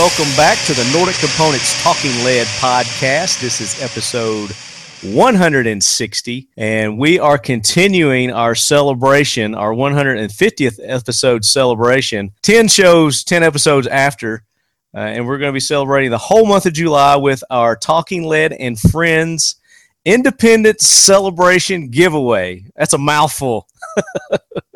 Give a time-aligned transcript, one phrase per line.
[0.00, 3.38] welcome back to the Nordic Components Talking Lead podcast.
[3.38, 4.50] This is episode
[5.02, 12.32] 160, and we are continuing our celebration, our 150th episode celebration.
[12.40, 14.42] 10 shows, 10 episodes after,
[14.94, 18.24] uh, and we're going to be celebrating the whole month of July with our Talking
[18.24, 19.56] Lead and Friends
[20.06, 22.64] Independence Celebration giveaway.
[22.74, 23.68] That's a mouthful.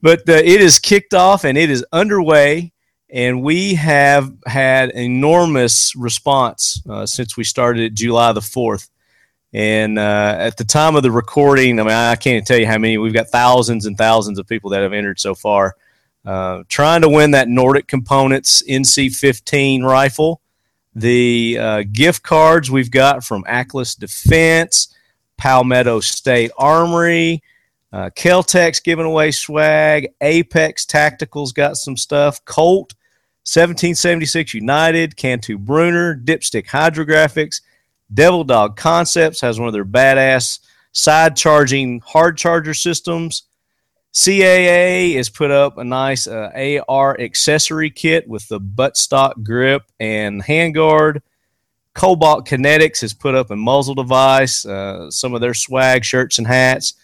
[0.00, 2.72] but uh, it is kicked off and it is underway
[3.12, 8.88] and we have had enormous response uh, since we started July the 4th.
[9.52, 12.78] And uh, at the time of the recording, I mean, I can't tell you how
[12.78, 12.98] many.
[12.98, 15.74] We've got thousands and thousands of people that have entered so far,
[16.24, 20.40] uh, trying to win that Nordic Components NC15 rifle.
[20.94, 24.94] The uh, gift cards we've got from Aklys Defense,
[25.36, 27.42] Palmetto State Armory,
[27.92, 30.12] uh, Kel-Tec's giving away swag.
[30.20, 32.44] Apex Tacticals got some stuff.
[32.44, 32.94] Colt
[33.50, 37.62] 1776 United, Cantu Bruner, Dipstick Hydrographics,
[38.14, 40.60] Devil Dog Concepts has one of their badass
[40.92, 43.44] side charging hard charger systems.
[44.12, 50.44] CAA has put up a nice uh, AR accessory kit with the buttstock grip and
[50.44, 51.20] handguard.
[51.94, 56.46] Cobalt Kinetics has put up a muzzle device, uh, some of their swag shirts and
[56.46, 56.94] hats.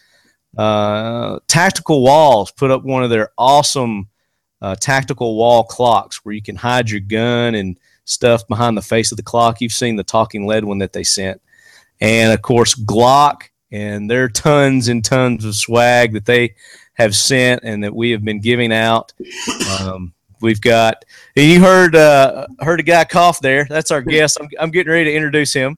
[0.57, 4.09] Uh, Tactical Walls put up one of their awesome
[4.67, 9.13] uh, tactical wall clocks where you can hide your gun and stuff behind the face
[9.13, 9.61] of the clock.
[9.61, 11.41] You've seen the talking lead one that they sent.
[12.01, 16.57] And of course, Glock and their tons and tons of swag that they
[16.95, 19.13] have sent and that we have been giving out.
[19.81, 21.05] Um, we've got,
[21.37, 23.67] you heard uh, heard a guy cough there.
[23.69, 24.39] That's our guest.
[24.41, 25.77] I'm, I'm getting ready to introduce him.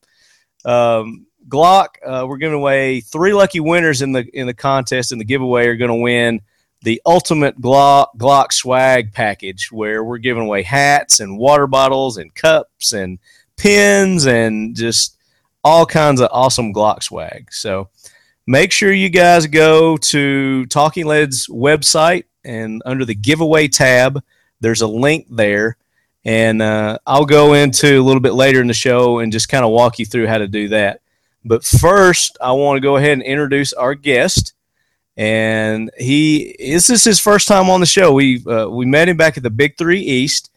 [0.65, 5.21] Um, Glock, uh, we're giving away three lucky winners in the in the contest and
[5.21, 6.41] the giveaway are going to win
[6.83, 12.35] the ultimate Glock, Glock swag package where we're giving away hats and water bottles and
[12.35, 13.19] cups and
[13.57, 15.17] pins and just
[15.65, 17.53] all kinds of awesome Glock swag.
[17.53, 17.89] So
[18.47, 24.23] make sure you guys go to Talking Lead's website and under the giveaway tab,
[24.61, 25.77] there's a link there.
[26.25, 29.65] And uh, I'll go into a little bit later in the show and just kind
[29.65, 31.01] of walk you through how to do that.
[31.45, 34.53] But first, I want to go ahead and introduce our guest
[35.19, 38.13] and he this is his first time on the show.
[38.13, 40.51] We uh, we met him back at the Big Three East,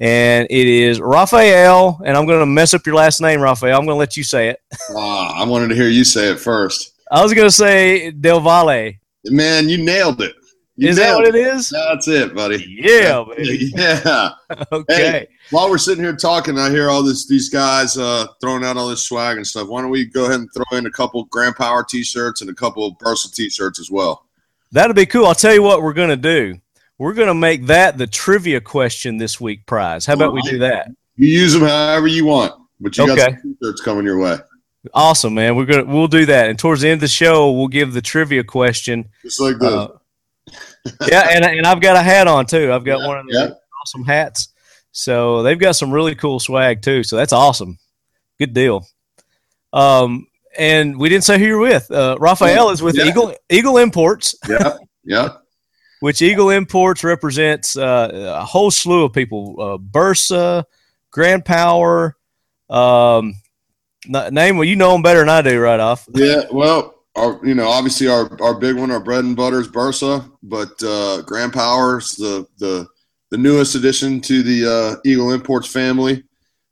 [0.00, 2.00] and it is Rafael.
[2.04, 3.78] And I'm going to mess up your last name, Rafael.
[3.78, 4.60] I'm going to let you say it.
[4.96, 6.94] Ah, I wanted to hear you say it first.
[7.12, 8.92] I was going to say Del Valle.
[9.26, 10.34] Man, you nailed it.
[10.78, 11.70] You is that what it is?
[11.70, 12.64] That's it, buddy.
[12.68, 13.72] Yeah, baby.
[13.74, 14.30] Yeah.
[14.72, 15.10] okay.
[15.10, 18.76] Hey, while we're sitting here talking, I hear all this these guys uh, throwing out
[18.76, 19.66] all this swag and stuff.
[19.66, 22.54] Why don't we go ahead and throw in a couple Grand Power T-shirts and a
[22.54, 24.28] couple Bersa T-shirts as well?
[24.70, 25.26] That'll be cool.
[25.26, 26.60] I'll tell you what we're going to do.
[26.96, 30.06] We're going to make that the trivia question this week prize.
[30.06, 30.92] How about we do that?
[31.16, 34.36] You use them however you want, but you got some T-shirts coming your way,
[34.94, 35.56] Awesome, man.
[35.56, 36.50] We're gonna we'll do that.
[36.50, 39.08] And towards the end of the show, we'll give the trivia question.
[39.22, 39.68] just like this.
[39.68, 39.97] Uh,
[41.08, 42.72] yeah, and and I've got a hat on too.
[42.72, 43.50] I've got Yeah, one of the yeah.
[43.82, 44.48] awesome hats.
[44.92, 47.02] So they've got some really cool swag too.
[47.04, 47.78] So that's awesome.
[48.38, 48.86] Good deal.
[49.72, 50.26] Um,
[50.58, 51.90] and we didn't say who you're with.
[51.90, 53.04] Uh, Rafael is with Yeah.
[53.04, 55.28] Eagle Eagle Imports, yeah, yeah.
[56.00, 58.10] which Eagle Imports represents uh,
[58.40, 60.64] a whole slew of people: uh, Bersa,
[61.10, 62.16] Grand Power.
[62.70, 63.34] Um,
[64.08, 66.06] name well, you know them better than I do, right off.
[66.14, 69.68] Yeah, well, our you know obviously our our big one, our bread and butter is
[69.68, 72.86] Bersa, but uh, Grand Power's the the
[73.30, 76.24] the newest addition to the uh, Eagle Imports family,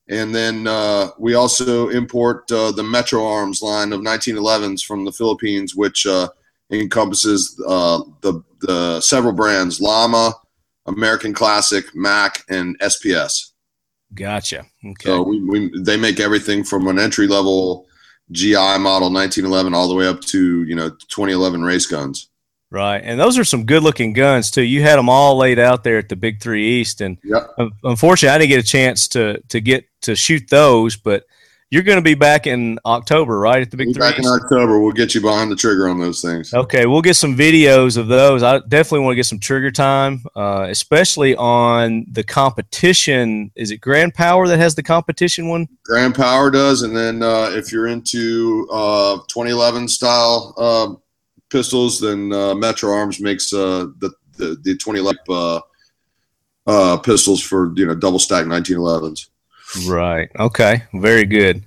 [0.09, 5.13] and then uh, we also import uh, the Metro Arms line of 1911s from the
[5.13, 6.29] Philippines, which uh,
[6.71, 10.33] encompasses uh, the the several brands: Llama,
[10.87, 13.53] American Classic, Mac, and SPS.
[14.15, 14.65] Gotcha.
[14.85, 15.05] Okay.
[15.05, 17.86] So we, we they make everything from an entry level
[18.33, 22.29] GI model 1911 all the way up to you know 2011 race guns.
[22.69, 24.63] Right, and those are some good-looking guns too.
[24.63, 27.55] You had them all laid out there at the Big Three East, and Yep.
[27.85, 30.97] unfortunately, I didn't get a chance to to get to shoot those.
[30.97, 31.25] But
[31.71, 34.93] you're going to be back in October, right, at the Big back in October, we'll
[34.93, 36.55] get you behind the trigger on those things.
[36.55, 38.43] Okay, we'll get some videos of those.
[38.45, 43.51] I definitely want to get some trigger time, uh, especially on the competition.
[43.57, 45.67] Is it Grand Power that has the competition one?
[45.85, 50.95] Grand Power does, and then uh, if you're into uh, 2011 style uh,
[51.51, 55.61] pistols, then uh, Metro Arms makes uh, the, the the 2011 uh,
[56.67, 59.29] uh, pistols for you know double stack 1911s.
[59.87, 60.29] Right.
[60.39, 60.83] Okay.
[60.95, 61.65] Very good.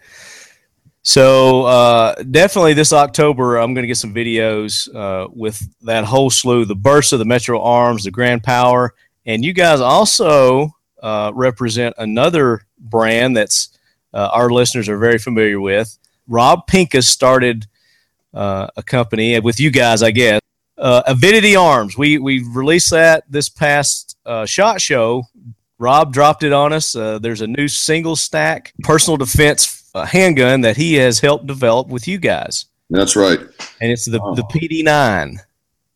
[1.01, 6.29] So uh, definitely this October, I'm going to get some videos uh, with that whole
[6.29, 8.93] slew: the Bersa, the Metro Arms, the Grand Power,
[9.25, 10.69] and you guys also
[11.01, 13.77] uh, represent another brand that's
[14.13, 15.97] uh, our listeners are very familiar with.
[16.27, 17.65] Rob Pincus started
[18.33, 20.41] uh, a company with you guys, I guess.
[20.77, 21.97] Uh, Avidity Arms.
[21.97, 25.23] We we released that this past uh, shot show.
[25.79, 26.95] Rob dropped it on us.
[26.95, 31.87] Uh, there's a new single stack personal defense uh, handgun that he has helped develop
[31.87, 32.65] with you guys.
[32.89, 33.39] That's right.
[33.81, 34.35] And it's the, oh.
[34.35, 35.37] the PD9.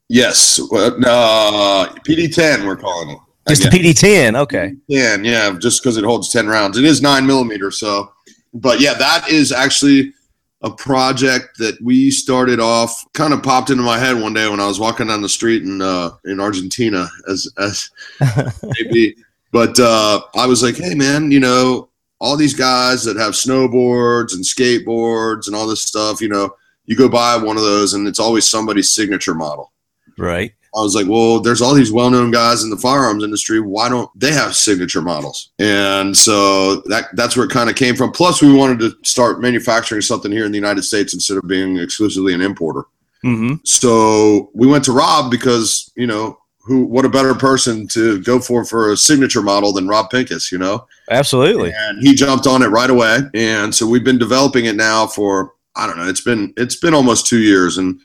[0.08, 0.60] Yes.
[0.72, 3.18] Well, uh, PD10, we're calling it.
[3.50, 4.38] Just the PD10.
[4.38, 4.74] Okay.
[4.88, 6.78] Yeah, yeah, just because it holds 10 rounds.
[6.78, 7.72] It is nine millimeter.
[7.72, 8.14] So,
[8.54, 10.14] but yeah, that is actually
[10.62, 14.62] a project that we started off kind of popped into my head one day when
[14.62, 17.92] I was walking down the street in uh, in Argentina as as
[18.80, 19.16] maybe
[19.54, 21.90] but uh, I was like hey man you know
[22.20, 26.54] all these guys that have snowboards and skateboards and all this stuff you know
[26.86, 29.72] you go buy one of those and it's always somebody's signature model
[30.18, 33.62] right I was like, well, there's all these well-known guys in the firearms industry.
[33.62, 35.52] Why don't they have signature models?
[35.60, 38.12] And so that that's where it kind of came from.
[38.12, 41.78] Plus, we wanted to start manufacturing something here in the United States instead of being
[41.78, 42.86] exclusively an importer.
[43.24, 43.56] Mm-hmm.
[43.66, 48.40] So we went to Rob because you know who what a better person to go
[48.40, 50.88] for for a signature model than Rob Pincus, you know?
[51.12, 51.74] Absolutely.
[51.76, 53.20] And he jumped on it right away.
[53.34, 56.94] And so we've been developing it now for I don't know, it's been it's been
[56.94, 58.00] almost two years and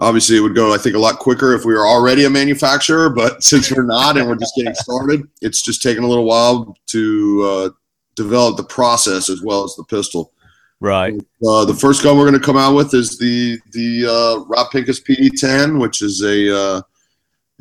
[0.00, 3.08] Obviously, it would go, I think, a lot quicker if we were already a manufacturer,
[3.08, 6.76] but since we're not and we're just getting started, it's just taking a little while
[6.86, 7.70] to uh,
[8.16, 10.32] develop the process as well as the pistol.
[10.80, 11.14] Right.
[11.46, 14.70] Uh, the first gun we're going to come out with is the the uh, Rob
[14.72, 16.82] Pincus PD10, which is a uh,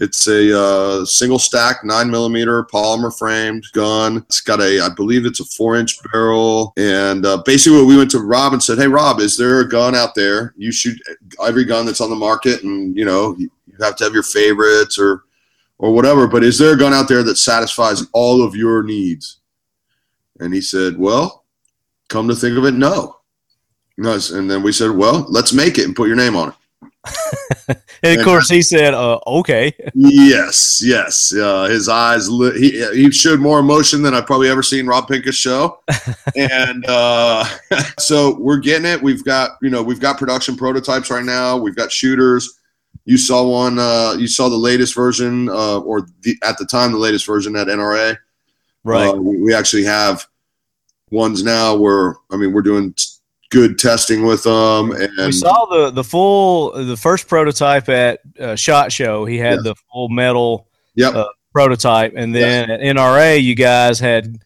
[0.03, 4.17] it's a uh, single stack nine millimeter polymer framed gun.
[4.17, 6.73] It's got a, I believe it's a four inch barrel.
[6.75, 9.95] And uh, basically, we went to Rob and said, "Hey, Rob, is there a gun
[9.95, 10.53] out there?
[10.57, 10.99] You shoot
[11.43, 14.99] every gun that's on the market, and you know you have to have your favorites
[14.99, 15.23] or
[15.77, 16.27] or whatever.
[16.27, 19.39] But is there a gun out there that satisfies all of your needs?"
[20.41, 21.45] And he said, "Well,
[22.09, 23.19] come to think of it, no."
[23.97, 26.55] And then we said, "Well, let's make it and put your name on it."
[28.03, 31.33] and of course, he said, uh, "Okay." yes, yes.
[31.33, 35.07] Uh, his eyes lit, he he showed more emotion than I've probably ever seen Rob
[35.07, 35.79] Pincus show,
[36.35, 37.45] and uh,
[37.99, 39.01] so we're getting it.
[39.01, 41.57] We've got you know we've got production prototypes right now.
[41.57, 42.59] We've got shooters.
[43.05, 43.79] You saw one.
[43.79, 47.55] Uh, you saw the latest version, uh, or the, at the time the latest version
[47.55, 48.17] at NRA.
[48.83, 49.09] Right.
[49.09, 50.25] Uh, we, we actually have
[51.11, 52.93] ones now where I mean we're doing
[53.53, 54.91] good testing with them.
[54.91, 59.25] And we saw the the full the first prototype at uh, Shot Show.
[59.25, 61.13] He had the full metal yep.
[61.13, 62.79] uh, prototype, and then yes.
[62.81, 64.39] at NRA, you guys had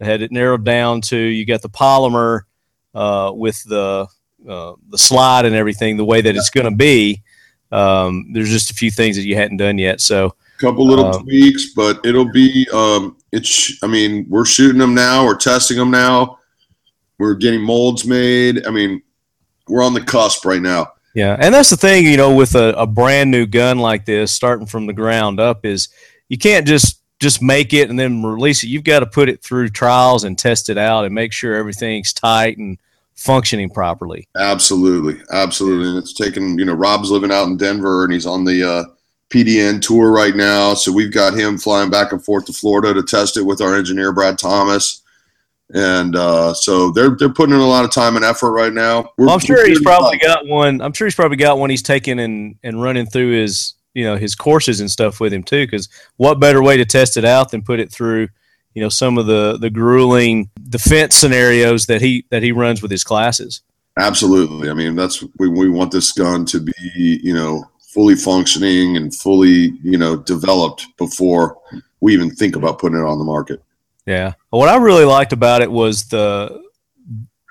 [0.00, 2.42] had it narrowed down to you got the polymer
[2.94, 4.08] uh, with the
[4.48, 7.22] uh, the slide and everything the way that it's going to be.
[7.70, 10.34] Um, there's just a few things that you hadn't done yet, so.
[10.56, 12.66] A couple little um, tweaks, but it'll be.
[12.72, 13.82] Um, it's.
[13.82, 15.26] I mean, we're shooting them now.
[15.26, 16.38] We're testing them now
[17.18, 18.66] we're getting molds made.
[18.66, 19.02] I mean,
[19.68, 20.92] we're on the cusp right now.
[21.14, 24.32] Yeah, and that's the thing, you know, with a, a brand new gun like this,
[24.32, 25.88] starting from the ground up, is
[26.28, 28.68] you can't just just make it and then release it.
[28.68, 32.12] You've got to put it through trials and test it out and make sure everything's
[32.12, 32.78] tight and
[33.14, 34.28] functioning properly.
[34.36, 35.88] Absolutely, absolutely.
[35.88, 36.58] And it's taken.
[36.58, 38.84] You know, Rob's living out in Denver and he's on the uh,
[39.30, 43.04] PDN tour right now, so we've got him flying back and forth to Florida to
[43.04, 45.03] test it with our engineer Brad Thomas
[45.72, 49.10] and uh, so they're they're putting in a lot of time and effort right now.
[49.16, 50.80] Well, I'm sure he's probably got one.
[50.80, 54.16] I'm sure he's probably got one he's taking and and running through his you know
[54.16, 55.66] his courses and stuff with him too.
[55.66, 58.28] Because what better way to test it out than put it through
[58.74, 62.90] you know some of the the grueling defense scenarios that he that he runs with
[62.90, 63.62] his classes.
[63.96, 64.70] Absolutely.
[64.70, 66.72] I mean, that's we we want this gun to be
[67.22, 71.58] you know fully functioning and fully you know developed before
[72.00, 73.62] we even think about putting it on the market.
[74.06, 74.34] Yeah.
[74.50, 76.62] What I really liked about it was the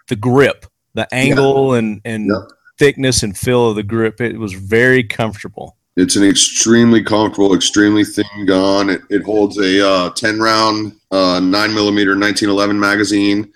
[0.08, 1.80] the grip, the angle yeah.
[1.80, 2.42] and and yeah.
[2.78, 4.22] thickness and feel of the grip.
[4.22, 5.78] It was very comfortable.
[5.96, 8.90] It's an extremely comfortable, extremely thin gun.
[8.90, 13.54] It, it holds a uh, 10 round, uh, 9 millimeter 1911 magazine.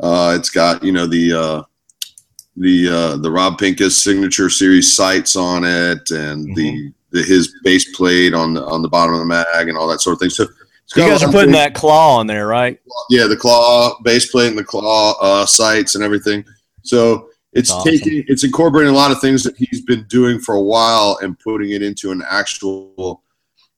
[0.00, 1.62] Uh, it's got, you know, the uh,
[2.56, 6.54] the uh, the Rob Pincus signature series sights on it and mm-hmm.
[6.54, 9.88] the, the his base plate on the on the bottom of the mag and all
[9.88, 10.30] that sort of thing.
[10.30, 10.46] So
[10.96, 12.80] you guys are putting that claw on there, right?
[13.10, 16.44] Yeah, the claw base plate and the claw uh, sights and everything.
[16.82, 17.92] So it's awesome.
[17.92, 21.38] taking it's incorporating a lot of things that he's been doing for a while and
[21.38, 23.22] putting it into an actual,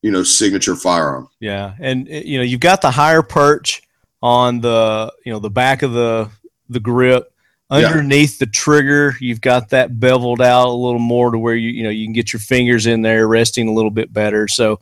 [0.02, 1.28] you know, signature firearm.
[1.40, 3.82] Yeah, and you know you've got the higher perch
[4.22, 6.30] on the you know the back of the
[6.68, 7.26] the grip.
[7.72, 8.46] Underneath yeah.
[8.46, 11.90] the trigger, you've got that beveled out a little more to where you you know
[11.90, 14.48] you can get your fingers in there resting a little bit better.
[14.48, 14.80] So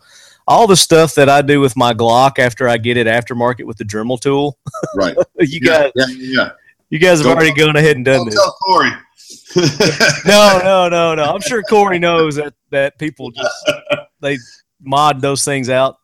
[0.49, 3.77] all the stuff that I do with my Glock after I get it aftermarket with
[3.77, 4.59] the Dremel tool.
[4.97, 5.15] Right.
[5.39, 6.51] you yeah, guys, yeah, yeah.
[6.91, 8.35] you guys have Don't- already gone ahead and done this.
[8.35, 8.91] tell Corey.
[10.27, 11.25] No, no, no, no.
[11.35, 13.71] I'm sure Corey knows that that people just
[14.21, 14.39] they
[14.83, 15.97] mod those things out.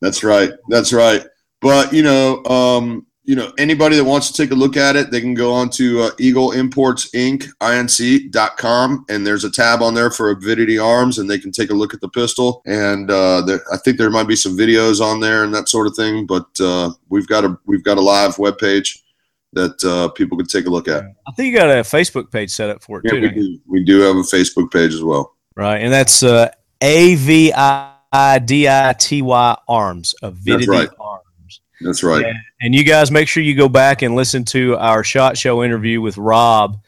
[0.00, 0.52] That's right.
[0.68, 1.24] That's right.
[1.60, 5.10] But you know, um, you know, anybody that wants to take a look at it,
[5.10, 7.46] they can go on to uh, Eagle Imports Inc.
[7.60, 11.74] Inc.com, and there's a tab on there for Avidity Arms, and they can take a
[11.74, 12.62] look at the pistol.
[12.64, 15.86] And uh, there, I think there might be some videos on there and that sort
[15.86, 16.24] of thing.
[16.24, 19.02] But uh, we've got a we've got a live webpage
[19.52, 21.04] that uh, people can take a look at.
[21.26, 23.60] I think you got a Facebook page set up for it Yeah, too, we do.
[23.66, 25.36] We do have a Facebook page as well.
[25.54, 25.82] right?
[25.82, 26.48] And that's uh,
[26.80, 30.88] A V I D I T Y Arms, Avidity right.
[30.98, 31.24] Arms.
[31.80, 32.24] That's right.
[32.24, 35.62] And, and you guys make sure you go back and listen to our shot show
[35.62, 36.80] interview with Rob.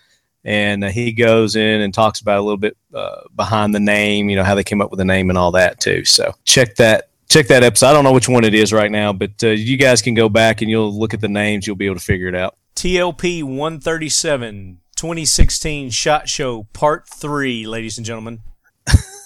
[0.45, 4.31] And uh, he goes in and talks about a little bit uh, behind the name,
[4.31, 6.05] you know, how they came up with the name and all that too.
[6.05, 7.89] So check that check that episode.
[7.89, 10.29] I don't know which one it is right now, but uh, you guys can go
[10.29, 11.67] back and you'll look at the names.
[11.67, 12.57] You'll be able to figure it out.
[12.75, 18.41] TLP 137 2016 Shot Show Part 3, ladies and gentlemen.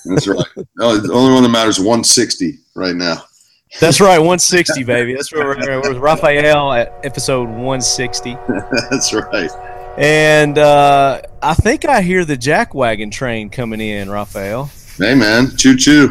[0.05, 0.45] That's right.
[0.77, 3.25] No, the only one that matters 160 right now.
[3.81, 5.15] That's right, 160, baby.
[5.15, 8.37] That's where we're, we're with Rafael at episode 160.
[8.91, 9.51] That's right.
[9.99, 14.71] And uh, I think I hear the jackwagon train coming in, Rafael.
[14.97, 16.09] Hey man, choo choo.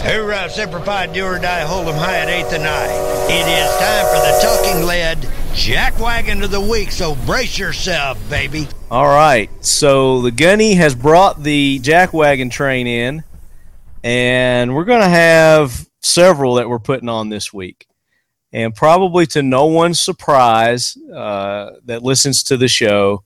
[0.00, 2.86] Hoorah, Semper Fi, do or die, hold 'em high at 8th and I.
[3.28, 5.18] It is time for the talking lead
[5.52, 8.66] jackwagon of the week, so brace yourself, baby.
[8.90, 9.50] All right.
[9.62, 13.22] So the gunny has brought the jackwagon train in,
[14.02, 17.86] and we're going to have several that we're putting on this week.
[18.52, 23.22] And probably to no one's surprise uh, that listens to the show,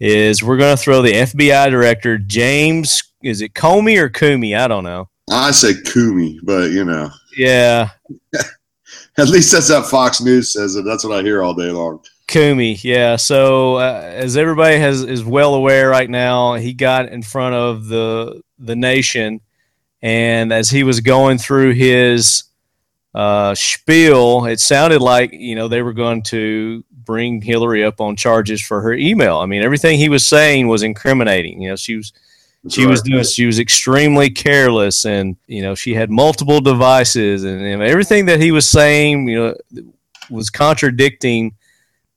[0.00, 4.56] is we're going to throw the FBI director, James, is it Comey or Comey?
[4.56, 5.08] I don't know.
[5.30, 7.90] I say Kumi, but you know, Yeah,
[9.18, 10.84] at least that's how Fox News says it.
[10.84, 12.00] That's what I hear all day long.
[12.28, 13.16] Kumi, yeah.
[13.16, 17.86] So uh, as everybody has is well aware right now, he got in front of
[17.88, 19.40] the the nation,
[20.02, 22.44] and as he was going through his
[23.14, 28.16] uh, spiel, it sounded like you know they were going to bring Hillary up on
[28.16, 29.38] charges for her email.
[29.38, 31.62] I mean, everything he was saying was incriminating.
[31.62, 32.12] You know, she was
[32.62, 37.44] That's she was doing she was extremely careless and you know she had multiple devices
[37.44, 39.54] and, and everything that he was saying you know
[40.28, 41.54] was contradicting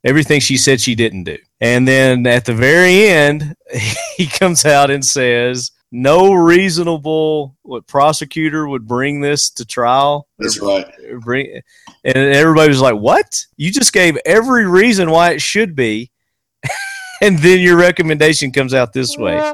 [0.03, 3.55] everything she said she didn't do and then at the very end
[4.17, 10.27] he comes out and says no reasonable what prosecutor would bring this to trial?
[10.37, 10.85] That's right.
[11.21, 11.61] bring
[12.03, 13.45] and everybody was like what?
[13.57, 16.11] You just gave every reason why it should be.
[17.21, 19.53] And then your recommendation comes out this way.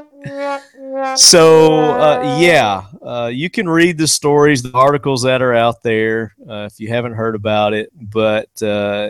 [1.15, 6.33] So uh, yeah uh, you can read the stories the articles that are out there
[6.49, 9.09] uh, if you haven't heard about it but uh,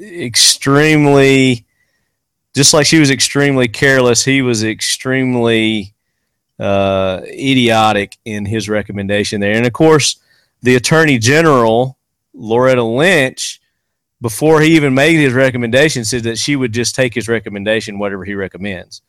[0.00, 1.66] extremely
[2.54, 5.94] just like she was extremely careless he was extremely
[6.60, 9.54] uh, idiotic in his recommendation there.
[9.54, 10.16] And of course
[10.62, 11.96] the attorney general
[12.34, 13.60] loretta lynch
[14.20, 18.24] before he even made his recommendation said that she would just take his recommendation whatever
[18.24, 19.00] he recommends.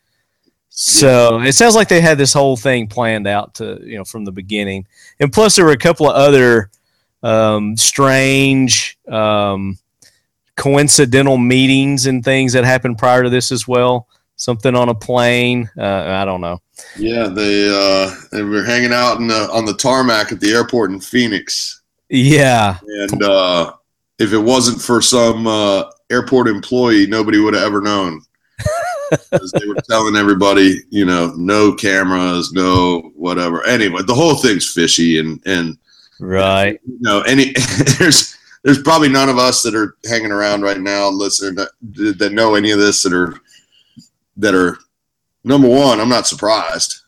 [0.70, 4.24] So it sounds like they had this whole thing planned out to you know from
[4.24, 4.86] the beginning.
[5.20, 6.70] And plus there were a couple of other
[7.22, 9.78] um, strange um,
[10.56, 15.68] coincidental meetings and things that happened prior to this as well something on a plane
[15.78, 16.60] uh, i don't know
[16.96, 20.90] Yeah, they uh, they were hanging out in the, on the tarmac at the airport
[20.90, 23.72] in Phoenix, yeah and uh,
[24.18, 28.20] if it wasn't for some uh, airport employee, nobody would have ever known.
[29.30, 33.64] they were telling everybody, you know, no cameras, no whatever.
[33.66, 35.76] Anyway, the whole thing's fishy, and and
[36.20, 37.52] right you know, any
[37.98, 41.70] there's there's probably none of us that are hanging around right now listening that,
[42.18, 43.34] that know any of this that are
[44.36, 44.78] that are
[45.44, 46.00] number one.
[46.00, 47.00] I'm not surprised.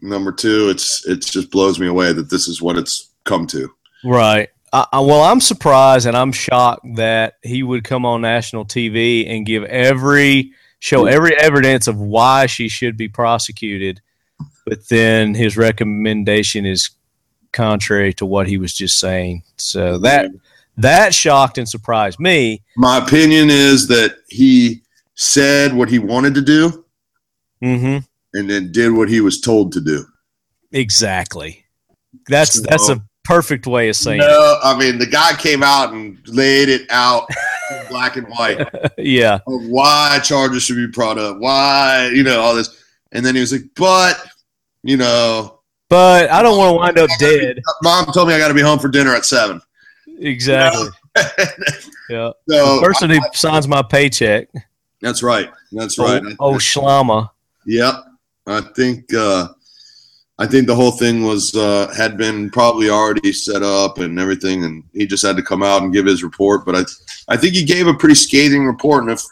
[0.00, 3.70] Number two, it's it just blows me away that this is what it's come to.
[4.04, 4.48] Right.
[4.72, 9.28] I, I, well, I'm surprised and I'm shocked that he would come on national TV
[9.28, 14.00] and give every show every evidence of why she should be prosecuted,
[14.66, 16.90] but then his recommendation is
[17.52, 19.44] contrary to what he was just saying.
[19.56, 20.30] So that
[20.78, 22.62] that shocked and surprised me.
[22.76, 24.81] My opinion is that he
[25.14, 26.84] said what he wanted to do
[27.60, 27.98] hmm
[28.34, 30.04] and then did what he was told to do.
[30.72, 31.64] Exactly.
[32.28, 34.18] That's So- that's a perfect way of saying.
[34.20, 37.28] No, I mean the guy came out and laid it out
[37.90, 38.66] black and white.
[38.98, 39.34] yeah.
[39.46, 42.82] of why charges should be brought up, why, you know, all this.
[43.12, 44.18] And then he was like, but,
[44.82, 47.60] you know, but I don't want to wind up dead.
[47.82, 49.60] Mom told me I got to be home for dinner at seven.
[50.18, 50.88] Exactly.
[52.08, 52.30] yeah.
[52.48, 54.48] So The person who signs my paycheck.
[55.02, 55.50] That's right.
[55.72, 56.22] That's right.
[56.38, 57.30] Oh, oh Schlama.
[57.66, 57.94] Yep.
[58.46, 59.48] I think uh,
[60.38, 64.64] I think the whole thing was uh, had been probably already set up and everything,
[64.64, 66.64] and he just had to come out and give his report.
[66.64, 66.82] But I
[67.28, 69.22] I think he gave a pretty scathing report, and if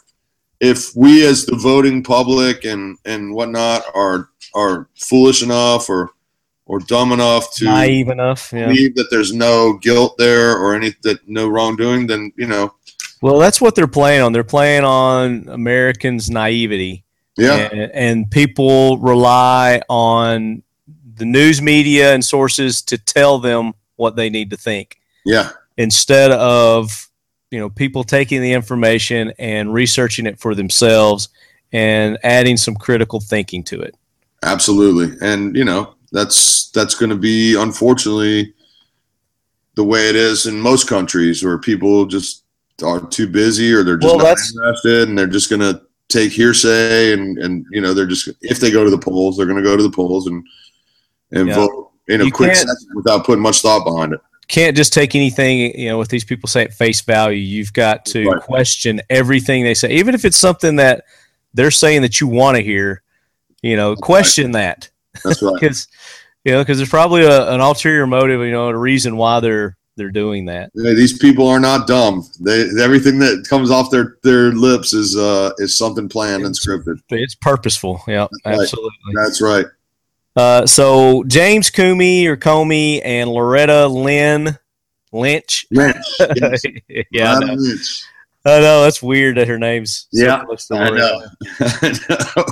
[0.59, 6.11] if we as the voting public and and whatnot are are foolish enough or
[6.65, 8.53] or dumb enough to Naive enough.
[8.53, 8.67] Yeah.
[8.67, 12.73] believe that there's no guilt there or any that no wrongdoing, then you know,
[13.21, 14.33] Well, that's what they're playing on.
[14.33, 17.03] They're playing on Americans' naivety.
[17.37, 20.63] yeah, And, and people rely on
[21.15, 26.31] the news media and sources to tell them what they need to think yeah, instead
[26.31, 27.09] of
[27.51, 31.29] you know people taking the information and researching it for themselves
[31.71, 33.95] and adding some critical thinking to it.
[34.43, 35.15] absolutely.
[35.21, 38.53] And you know, that's that's going to be unfortunately
[39.75, 42.43] the way it is in most countries where people just
[42.83, 46.31] are too busy or they're just Well, not interested and they're just going to take
[46.31, 49.57] hearsay and and you know they're just if they go to the polls they're going
[49.57, 50.45] to go to the polls and
[51.31, 51.55] and Yeah.
[51.55, 54.19] vote in a You quick second without putting much thought behind it.
[54.47, 57.37] Can't just take anything you know with these people say at face value.
[57.37, 58.41] You've got to Right.
[58.41, 61.05] question everything they say, even if it's something that
[61.53, 63.01] they're saying that you want to hear.
[63.61, 64.89] You know, question that.
[65.23, 65.53] That's right.
[65.59, 65.87] because
[66.43, 69.77] you know because there's probably a, an ulterior motive you know a reason why they're
[69.97, 72.25] they're doing that Yeah, these people are not dumb.
[72.39, 77.01] They everything that comes off their their lips is uh is something planned and scripted.
[77.09, 78.59] it's purposeful yeah right.
[78.61, 79.65] absolutely That's right.
[80.35, 84.57] uh, so james Coomey or comey and loretta lynn
[85.11, 85.97] lynch Lynch.
[86.35, 86.61] Yes.
[87.11, 87.53] yeah I know.
[87.53, 88.03] Lynch.
[88.45, 91.21] I know that's weird that her name's so Yeah, to I know.
[91.59, 92.45] I know.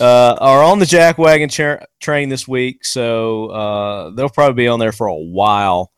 [0.00, 4.68] uh, are on the jack wagon cha- train this week, so uh, they'll probably be
[4.68, 5.92] on there for a while.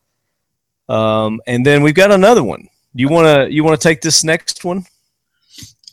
[0.93, 2.69] Um, and then we've got another one.
[2.95, 4.85] You want to you want to take this next one?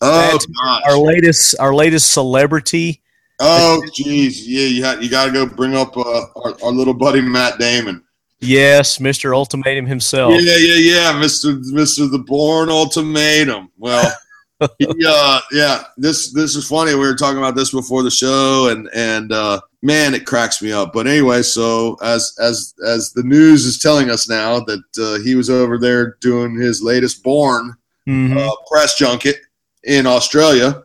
[0.01, 0.81] Oh gosh.
[0.85, 3.01] Our latest our latest celebrity.
[3.39, 4.45] Oh geez.
[4.45, 7.57] Yeah, you had, you got to go bring up uh, our, our little buddy Matt
[7.59, 8.03] Damon.
[8.41, 10.33] Yes, Mister Ultimatum himself.
[10.33, 13.71] Yeah, yeah, yeah, Mister Mister the Bourne Ultimatum.
[13.77, 14.11] Well,
[14.79, 16.93] he, uh, yeah, this this is funny.
[16.93, 20.71] We were talking about this before the show, and and uh, man, it cracks me
[20.71, 20.91] up.
[20.93, 25.35] But anyway, so as as as the news is telling us now that uh, he
[25.35, 27.75] was over there doing his latest Bourne
[28.07, 28.37] Mhm.
[28.37, 29.37] uh, press junket
[29.83, 30.83] in Australia,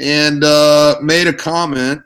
[0.00, 2.00] and uh, made a comment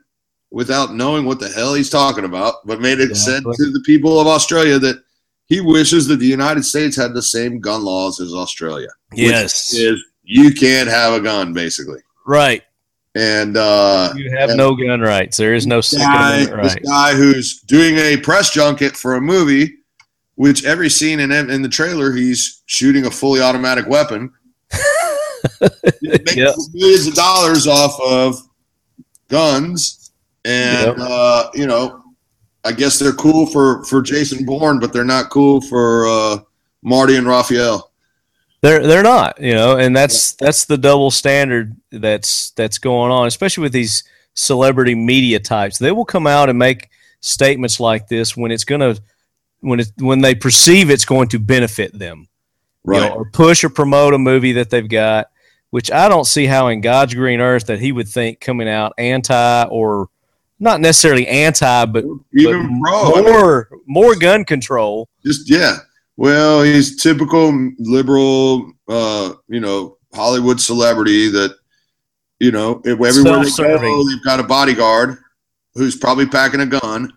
[0.50, 3.66] without knowing what the hell he's talking about, but made it said Exactly.
[3.66, 5.02] to the people of Australia that
[5.46, 8.88] he wishes that the United States had the same gun laws as Australia.
[9.10, 12.62] which yes, is you can't have a gun basically, right.
[13.14, 15.36] And uh, You have no gun rights.
[15.36, 19.74] There is no Second guy, this guy who's doing a press junket for a movie,
[20.36, 24.32] which every scene in in the trailer he's shooting a fully automatic weapon.
[26.02, 26.54] Yep.
[26.74, 28.40] millions of dollars off of
[29.28, 30.10] guns,
[30.44, 30.96] and Yep.
[30.98, 32.02] uh, you know,
[32.64, 36.38] I guess they're cool for for Jason Bourne, but they're not cool for uh,
[36.82, 37.87] Marty and Rafael.
[38.60, 43.26] They're they're not, you know, and that's that's the double standard that's that's going on,
[43.28, 44.02] especially with these
[44.34, 45.78] celebrity media types.
[45.78, 46.90] They will come out and make
[47.20, 49.00] statements like this when it's going to
[49.60, 52.28] when it when they perceive it's going to benefit them,
[52.86, 53.12] you know, Right.
[53.12, 55.30] or push or promote a movie that they've got.
[55.70, 58.94] Which I don't see how in God's green earth that he would think coming out
[58.96, 60.08] anti or
[60.58, 65.08] not necessarily anti, but, Even but bro, I mean, more more gun control.
[65.24, 65.76] just yeah.
[66.18, 71.56] Well, he's typical liberal, uh, you know, Hollywood celebrity that,
[72.40, 75.18] you know, if everywhere they go, they've got a bodyguard
[75.74, 77.12] who's probably packing a gun.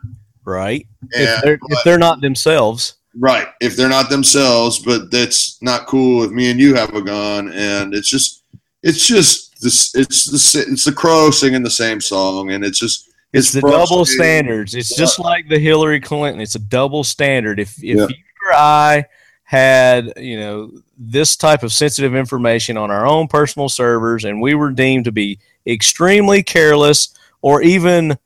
[0.46, 0.86] Right?
[1.10, 6.24] If, they're, if they're not themselves, right, if they're not themselves, but that's not cool
[6.24, 8.44] if me and you have a gun, and it's just,
[8.84, 13.10] it's just this, it's the, it's the crow singing the same song, and it's just,
[13.34, 14.76] It's, the double standards.
[14.76, 16.40] It's just like the Hillary Clinton.
[16.40, 17.60] It's a double standard.
[17.60, 18.08] If if Yeah.
[18.08, 18.16] you
[18.54, 19.06] I
[19.44, 24.56] had you know this type of sensitive information on our own personal servers, and we
[24.56, 28.18] were deemed to be extremely careless, or even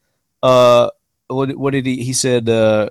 [0.43, 0.89] uh,
[1.27, 2.47] what what did he he said?
[2.49, 2.89] Uh,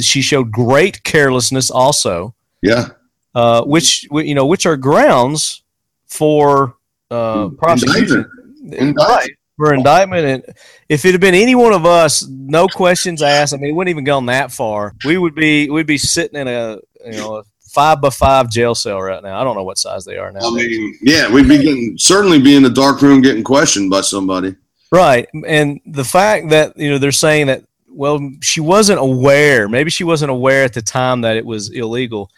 [0.00, 2.88] she showed great carelessness also, Yeah,
[3.34, 5.62] uh, which you know which are grounds
[6.06, 6.76] for
[7.10, 8.28] uh, prosecution.
[8.62, 8.96] Indictment.
[8.98, 10.26] Right for indictment.
[10.26, 10.56] And
[10.88, 13.54] if it had been any one of us, no questions asked.
[13.54, 14.94] I mean, it wouldn't even gone that far.
[15.04, 18.74] We would be we'd be sitting in a you know a five by five jail
[18.74, 19.40] cell right now.
[19.40, 20.40] I don't know what size they are now.
[20.46, 24.02] I mean, yeah, we'd be getting certainly be in the dark room getting questioned by
[24.02, 24.54] somebody.
[24.92, 27.64] right, and the fact that you know they're saying that
[27.96, 29.68] well, she wasn't aware.
[29.68, 32.30] Maybe she wasn't aware at the time that it was illegal.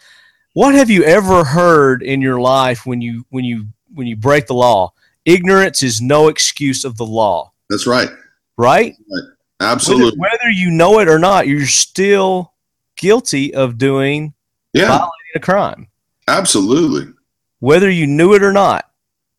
[0.53, 4.47] What have you ever heard in your life when you when you when you break
[4.47, 4.93] the law?
[5.29, 7.51] Ignorance is no excuse of the law.
[7.69, 8.09] That's right.
[8.57, 8.95] Right?
[9.11, 9.23] right.
[9.59, 10.17] Absolutely.
[10.17, 12.53] Whether, whether, you know it or not, you're still
[12.97, 14.33] guilty of doing
[14.73, 14.87] yeah.
[14.87, 15.87] violating a crime.
[16.27, 17.13] Absolutely.
[17.59, 18.89] Whether you knew it or not.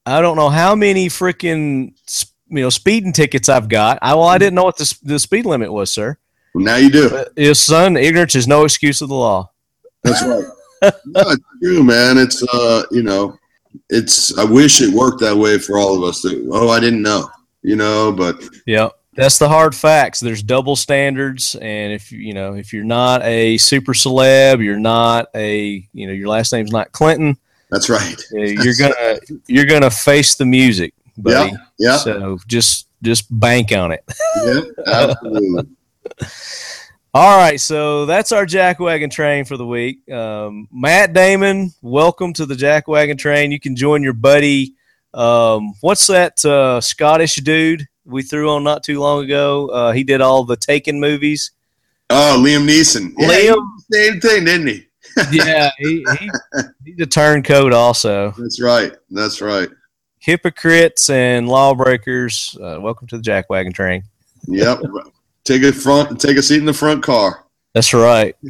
[0.06, 1.92] I don't know how many freaking
[2.48, 3.98] you know speeding tickets I've got.
[4.00, 6.18] I well, I didn't know what the, the speed limit was, sir.
[6.54, 7.24] Well, now you do.
[7.36, 9.50] Uh, son, ignorance is no excuse of the law.
[10.02, 10.44] That's right.
[11.04, 12.16] no, it's true, man.
[12.16, 13.38] It's uh, you know,
[13.88, 14.36] it's.
[14.38, 16.22] I wish it worked that way for all of us.
[16.22, 17.28] That, oh, I didn't know,
[17.62, 20.20] you know, but yeah, that's the hard facts.
[20.20, 25.28] There's double standards, and if you know, if you're not a super celeb, you're not
[25.34, 27.36] a, you know, your last name's not Clinton.
[27.70, 28.20] That's right.
[28.36, 31.50] Eh, you're gonna you're gonna face the music, buddy.
[31.50, 31.56] Yeah.
[31.78, 31.96] Yeah.
[31.98, 34.04] So just just bank on it.
[34.44, 34.60] yeah.
[34.86, 35.68] Absolutely.
[37.12, 40.08] All right, so that's our jackwagon train for the week.
[40.12, 43.50] Um, Matt Damon, welcome to the jackwagon train.
[43.50, 44.76] You can join your buddy.
[45.12, 49.66] Um, what's that uh, Scottish dude we threw on not too long ago?
[49.70, 51.50] Uh, he did all the Taken movies.
[52.10, 53.12] Oh, Liam Neeson.
[53.14, 53.56] Liam,
[53.90, 54.86] yeah, same thing, didn't he?
[55.32, 56.30] yeah, he, he,
[56.84, 58.32] he's a turncoat also.
[58.38, 58.92] That's right.
[59.10, 59.68] That's right.
[60.20, 62.56] Hypocrites and lawbreakers.
[62.60, 64.04] Uh, welcome to the jackwagon train.
[64.46, 64.82] Yep.
[65.44, 66.20] take a front.
[66.20, 67.44] Take a seat in the front car.
[67.74, 68.34] That's right.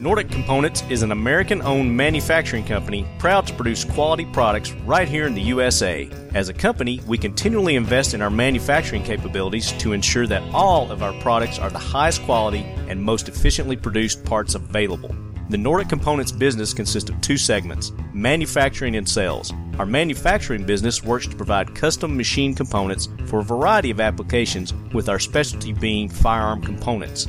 [0.00, 5.26] Nordic Components is an American owned manufacturing company proud to produce quality products right here
[5.26, 6.08] in the USA.
[6.34, 11.02] As a company, we continually invest in our manufacturing capabilities to ensure that all of
[11.02, 15.12] our products are the highest quality and most efficiently produced parts available.
[15.50, 19.50] The Nordic Components business consists of two segments manufacturing and sales.
[19.78, 25.08] Our manufacturing business works to provide custom machine components for a variety of applications, with
[25.08, 27.28] our specialty being firearm components.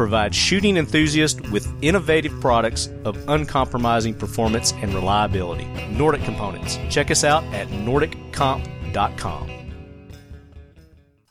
[0.00, 5.66] provide shooting enthusiasts with innovative products of uncompromising performance and reliability.
[5.90, 6.78] Nordic Components.
[6.88, 9.50] Check us out at nordiccomp.com.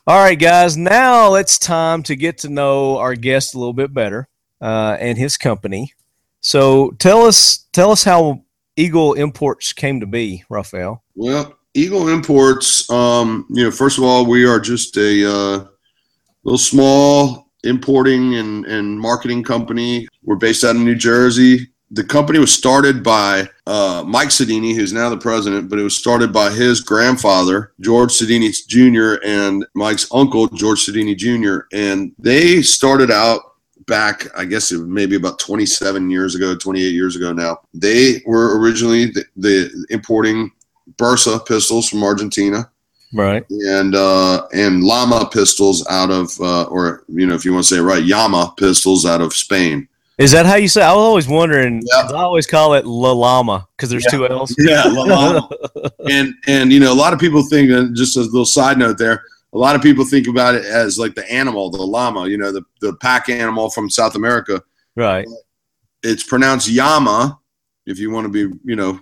[0.06, 3.92] All right, guys, now it's time to get to know our guest a little bit
[3.92, 4.28] better
[4.60, 5.92] uh, and his company.
[6.40, 8.44] So tell us tell us how
[8.76, 11.02] Eagle Imports came to be, Rafael.
[11.16, 15.64] Well, Eagle Imports, um, you know, first of all, we are just a uh,
[16.44, 20.08] little small importing and, and marketing company.
[20.22, 21.70] We're based out of New Jersey.
[21.92, 25.96] The company was started by uh, Mike Sedini, who's now the president, but it was
[25.96, 31.66] started by his grandfather, George Sedini Jr., and Mike's uncle, George Sedini Jr.
[31.72, 33.40] And they started out
[33.86, 37.58] back, I guess it maybe about 27 years ago, 28 years ago now.
[37.74, 40.52] They were originally the, the importing
[40.96, 42.70] Bersa pistols from Argentina
[43.14, 43.44] right?
[43.50, 47.74] And uh, and Llama pistols out of, uh, or you know, if you want to
[47.74, 49.88] say it right, Llama pistols out of Spain.
[50.18, 50.82] Is that how you say?
[50.82, 51.82] I was always wondering.
[51.86, 52.08] Yeah.
[52.10, 54.18] I always call it La Llama because there's yeah.
[54.18, 54.54] two L's.
[54.58, 55.48] Yeah, La Llama.
[56.10, 58.98] and and you know, a lot of people think, and just a little side note
[58.98, 62.38] there, a lot of people think about it as like the animal, the llama, you
[62.38, 64.62] know, the the pack animal from South America.
[64.94, 65.26] Right.
[66.02, 67.38] It's pronounced Yama,
[67.86, 69.00] if you want to be, you know,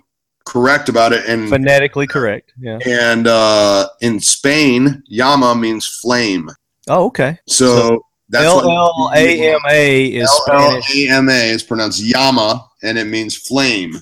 [0.49, 2.53] correct about it and phonetically correct.
[2.59, 2.79] Yeah.
[2.85, 6.49] And uh, in Spain, llama means flame.
[6.87, 7.37] Oh, okay.
[7.47, 10.89] So, so that's L L A M A is Spanish.
[10.89, 13.93] L A M A is pronounced llama, and it means flame.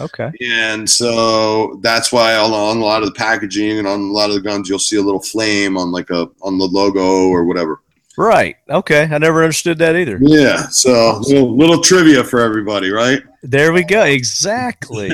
[0.00, 0.30] Okay.
[0.40, 4.28] And so that's why on, on a lot of the packaging and on a lot
[4.30, 7.44] of the guns, you'll see a little flame on like a on the logo or
[7.44, 7.80] whatever.
[8.18, 8.56] Right.
[8.68, 9.08] Okay.
[9.08, 10.18] I never understood that either.
[10.20, 10.66] Yeah.
[10.70, 13.22] So little, little trivia for everybody, right?
[13.44, 14.02] There we go.
[14.02, 15.10] Exactly.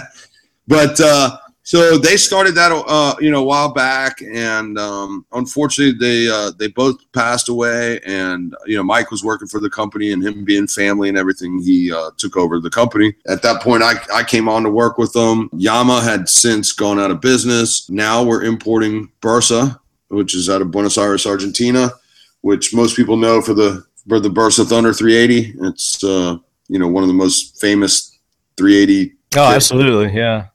[0.66, 5.98] but uh, so they started that uh, you know a while back, and um, unfortunately
[6.00, 8.00] they uh, they both passed away.
[8.06, 11.60] And you know Mike was working for the company, and him being family and everything,
[11.60, 13.14] he uh, took over the company.
[13.28, 15.50] At that point, I I came on to work with them.
[15.52, 17.90] Llama had since gone out of business.
[17.90, 21.92] Now we're importing Bersa, which is out of Buenos Aires, Argentina
[22.42, 25.54] which most people know for the for the Bersa Thunder 380.
[25.68, 26.36] It's uh,
[26.68, 28.18] you know one of the most famous
[28.56, 29.14] 380.
[29.36, 30.46] Oh, absolutely, yeah.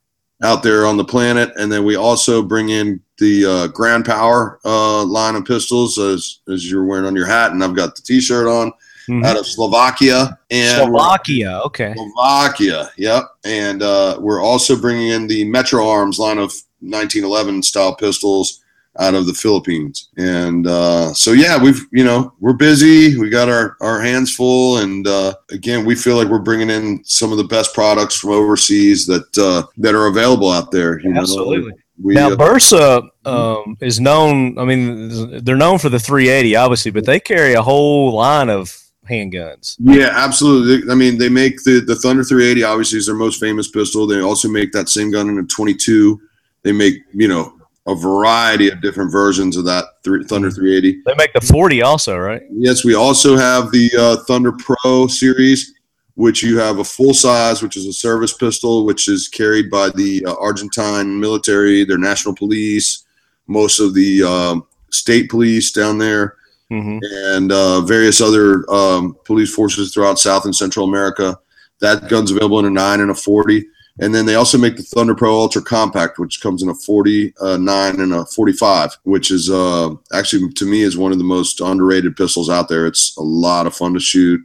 [0.43, 4.59] Out there on the planet, and then we also bring in the uh, Grand Power
[4.65, 8.01] uh, line of pistols, as as you're wearing on your hat, and I've got the
[8.01, 8.73] T-shirt on.
[9.07, 9.25] mm-hmm.
[9.25, 11.61] out of Slovakia and Slovakia.
[11.65, 12.91] Okay, Slovakia.
[12.97, 18.63] Yep, and uh, we're also bringing in the Metro Arms line of 1911 style pistols
[18.99, 20.09] out of the Philippines.
[20.17, 23.17] And uh, so, yeah, we've, you know, we're busy.
[23.17, 24.77] We got our, our hands full.
[24.77, 28.31] And uh, again, we feel like we're bringing in some of the best products from
[28.31, 30.99] overseas that, uh, that are available out there.
[30.99, 31.71] You Absolutely.
[31.71, 31.77] Know?
[32.01, 36.91] We, now, uh, Bersa um, is known, I mean, they're known for the 380, obviously,
[36.91, 38.77] but they carry a whole line of
[39.09, 39.75] handguns.
[39.79, 40.91] Yeah, absolutely.
[40.91, 44.07] I mean, they make the, the Thunder 380, obviously, is their most famous pistol.
[44.07, 46.19] They also make that same gun in a 22.
[46.63, 47.54] They make, you know,
[47.87, 51.03] a variety of different versions of that three, Thunder 380.
[51.05, 52.41] They make the 40 also, right?
[52.51, 55.73] Yes, we also have the uh, Thunder Pro series,
[56.15, 59.89] which you have a full size, which is a service pistol, which is carried by
[59.89, 63.05] the uh, Argentine military, their national police,
[63.47, 66.37] most of the um, state police down there,
[66.71, 66.97] mm-hmm.
[67.33, 71.37] and uh, various other um, police forces throughout South and Central America.
[71.81, 73.63] That gun's available in a nine and a 40.
[74.01, 77.99] And then they also make the Thunder Pro Ultra Compact, which comes in a 49
[77.99, 82.17] and a 45, which is uh, actually to me is one of the most underrated
[82.17, 82.85] pistols out there.
[82.87, 84.41] It's a lot of fun to shoot,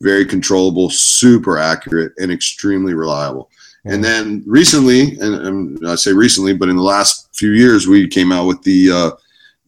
[0.00, 3.50] very controllable, super accurate, and extremely reliable.
[3.84, 8.08] And then recently, and, and, I say recently, but in the last few years, we
[8.08, 9.10] came out with the uh,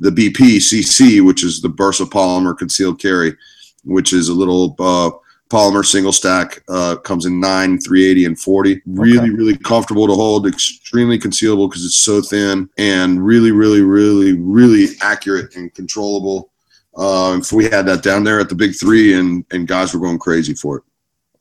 [0.00, 3.36] the BP CC, which is the Bersa polymer concealed carry,
[3.84, 5.10] which is a little uh,
[5.48, 9.30] polymer single stack uh, comes in 9 380 and 40 really okay.
[9.30, 14.88] really comfortable to hold extremely concealable because it's so thin and really really really really
[15.02, 16.50] accurate and controllable.
[16.96, 20.00] Uh, if we had that down there at the big three and and guys were
[20.00, 20.84] going crazy for it.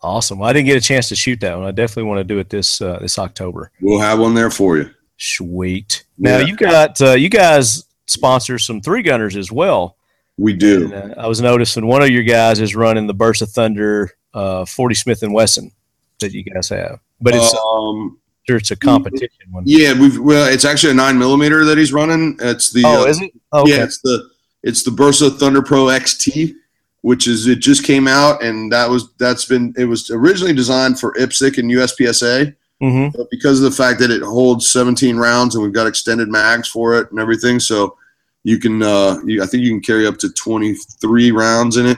[0.02, 0.38] Awesome.
[0.38, 1.65] Well, i didn't get a chance to shoot that one.
[1.65, 3.72] I definitely want to do it this uh, this october.
[3.82, 4.91] We'll have one there for you.
[5.18, 6.04] Sweet.
[6.18, 6.46] Now yeah.
[6.46, 9.94] you got uh, you guys sponsor some three gunners as well
[10.38, 10.91] we do.
[10.93, 14.65] And, uh, I was noticing one of your guys is running the Bersa Thunder uh,
[14.65, 15.71] 40 Smith and Wesson
[16.19, 19.63] that you guys have, but it's um, sure it's a competition one.
[19.65, 22.38] Yeah, we've well, it's actually a nine millimeter that he's running.
[22.41, 23.32] It's the oh, uh, is it?
[23.54, 23.71] okay.
[23.71, 24.30] Yeah, it's the
[24.63, 26.54] it's the Bersa Thunder Pro XT,
[27.02, 31.00] which is it just came out, and that was that's been it was originally designed
[31.00, 32.56] for IPSC and USPSA.
[32.82, 33.17] Mm-hmm.
[33.17, 36.67] But because of the fact that it holds 17 rounds and we've got extended mags
[36.67, 37.98] for it and everything, so
[38.45, 41.97] you can uh, you, I think you can carry up to 23 rounds in it,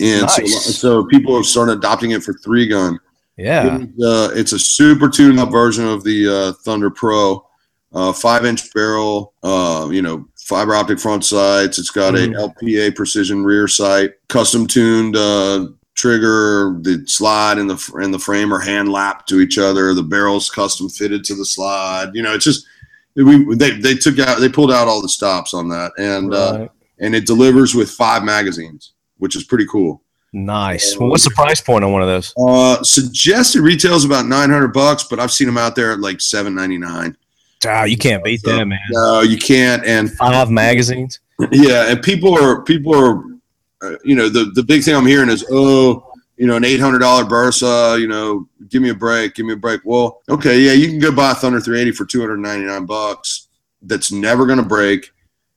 [0.00, 0.64] and nice.
[0.64, 2.98] so so people have started adopting it for three gun.
[3.36, 7.44] Yeah, it, uh, it's a super tuned up version of the uh, Thunder Pro,
[7.92, 11.76] uh, five inch barrel, uh, you know, fiber optic front sights.
[11.80, 12.34] It's got mm-hmm.
[12.34, 18.18] a LPA precision rear sight, custom tuned uh, trigger, the slide and the and the
[18.20, 19.92] frame are hand lapped to each other.
[19.92, 22.10] The barrel's custom fitted to the slide.
[22.14, 22.64] You know, it's just
[23.24, 25.92] we they, they took out they pulled out all the stops on that.
[25.98, 26.60] And uh, right.
[26.62, 26.68] uh,
[27.00, 30.02] and it delivers with five magazines which is pretty cool.
[30.32, 30.96] Nice.
[30.98, 32.34] Well, what's the price point on one of those?
[32.36, 37.16] Uh suggested retails about 900 bucks but i've seen them out there at like 799
[37.64, 38.78] wow you can't beat so, that man.
[38.90, 41.20] no you can't and five magazines?
[41.50, 43.22] Yeah and people are people are
[43.82, 46.07] uh, you know the the big thing i'm hearing is oh
[46.38, 49.54] you know, an eight hundred dollar Bersa, you know, give me a break, give me
[49.54, 49.80] a break.
[49.84, 52.86] Well, okay, yeah, you can go buy a Thunder 380 for two hundred ninety nine
[52.86, 53.48] bucks.
[53.82, 55.12] That's never going to break.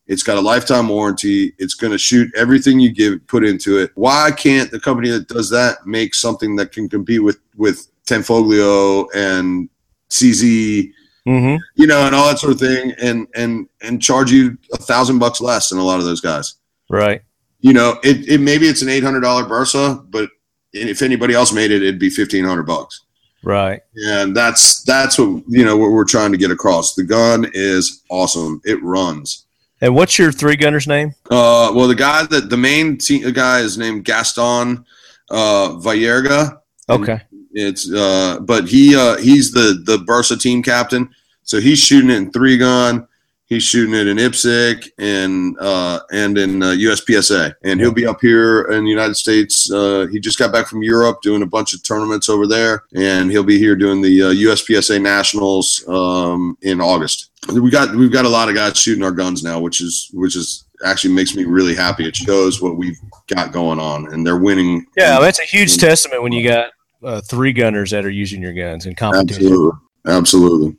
[0.08, 1.54] It's got a lifetime warranty.
[1.60, 3.92] It's going to shoot everything you give put into it.
[3.94, 9.08] Why can't the company that does that make something that can compete with with Tanfoglio
[9.16, 9.70] and
[10.10, 10.92] CZ,
[11.28, 11.56] mm-hmm.
[11.76, 15.20] you know, and all that sort of thing, and and and charge you a thousand
[15.20, 16.56] bucks less than a lot of those guys?
[16.90, 17.22] Right.
[17.60, 20.32] You know, it, it maybe it's an eight hundred dollar Bursa, but
[20.74, 23.02] if anybody else made it, it'd be fifteen hundred bucks.
[23.44, 23.82] Right.
[23.96, 26.94] And that's that's what you know what we're trying to get across.
[26.94, 28.62] The gun is awesome.
[28.64, 29.46] It runs.
[29.82, 31.16] And what's your three gunner's name?
[31.32, 34.86] Uh, well, the guy that the main te- guy is named Gaston
[35.32, 36.60] uh, Vallerga.
[36.88, 37.22] Okay.
[37.54, 41.10] It's uh, but he uh, he's the the Bersa team captain,
[41.44, 43.08] so he's shooting it in three gun.
[43.52, 48.22] He's shooting it in IPSC and uh, and in uh, USPSA, and he'll be up
[48.22, 49.70] here in the United States.
[49.70, 53.30] Uh, he just got back from Europe doing a bunch of tournaments over there, and
[53.30, 57.32] he'll be here doing the USPSA uh, Nationals um, in August.
[57.52, 60.38] We got we've got a lot of guys shooting our guns now, which is which
[60.38, 62.08] is actually makes me really happy.
[62.08, 64.86] It shows what we've got going on, and they're winning.
[64.96, 66.72] Yeah, that's a huge testament when you got
[67.04, 69.44] uh, three gunners that are using your guns in competition.
[69.44, 70.78] Absolutely, absolutely.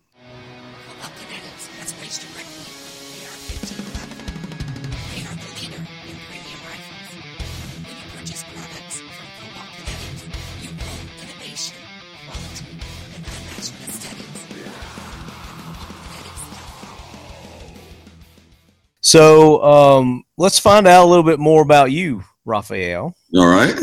[19.13, 22.25] So um, let's find out a little bit more about you.
[22.47, 23.15] Rafael.
[23.37, 23.79] All right.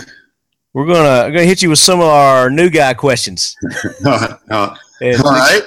[0.74, 3.56] We're gonna gonna hit you with some of our new guy questions.
[4.08, 5.62] uh, uh, all right.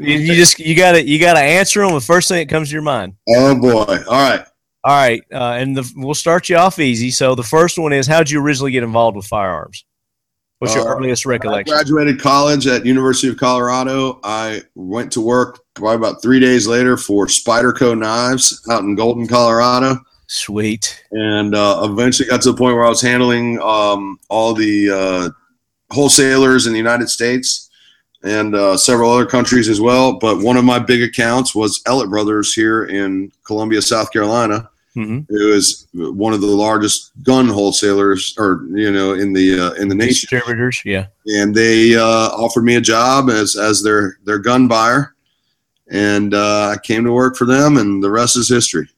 [0.00, 2.72] you you just you gotta you gotta answer them the first thing that comes to
[2.72, 3.12] your mind.
[3.28, 3.84] oh boy.
[4.08, 4.46] All right.
[4.82, 7.10] All right, uh, and the, we'll start you off easy.
[7.10, 9.84] So the first one is, how did you originally get involved with firearms?
[10.66, 11.72] What's your Uh, earliest I recollection?
[11.72, 14.18] graduated college at University of Colorado.
[14.24, 19.26] I went to work probably about three days later for Spyderco Knives out in Golden,
[19.28, 21.04] Colorado, Sweet.
[21.12, 25.28] and uh, eventually got to the point where I was handling um, all the uh,
[25.92, 27.70] wholesalers in the United States
[28.24, 30.18] and uh, several other countries as well.
[30.18, 34.68] But one of my big accounts was Ellett Brothers here in Columbia, South Carolina.
[34.96, 39.72] Hmm It was one of the largest gun wholesalers, or you know, in the uh,
[39.72, 41.08] in the nation Distributors, yeah.
[41.26, 45.14] and they uh, offered me a job as as their their gun buyer,
[45.90, 48.88] and uh, I came to work for them, and the rest is history.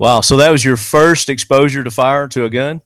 [0.00, 0.22] Wow.
[0.22, 2.82] So that was your first exposure to fire to a gun.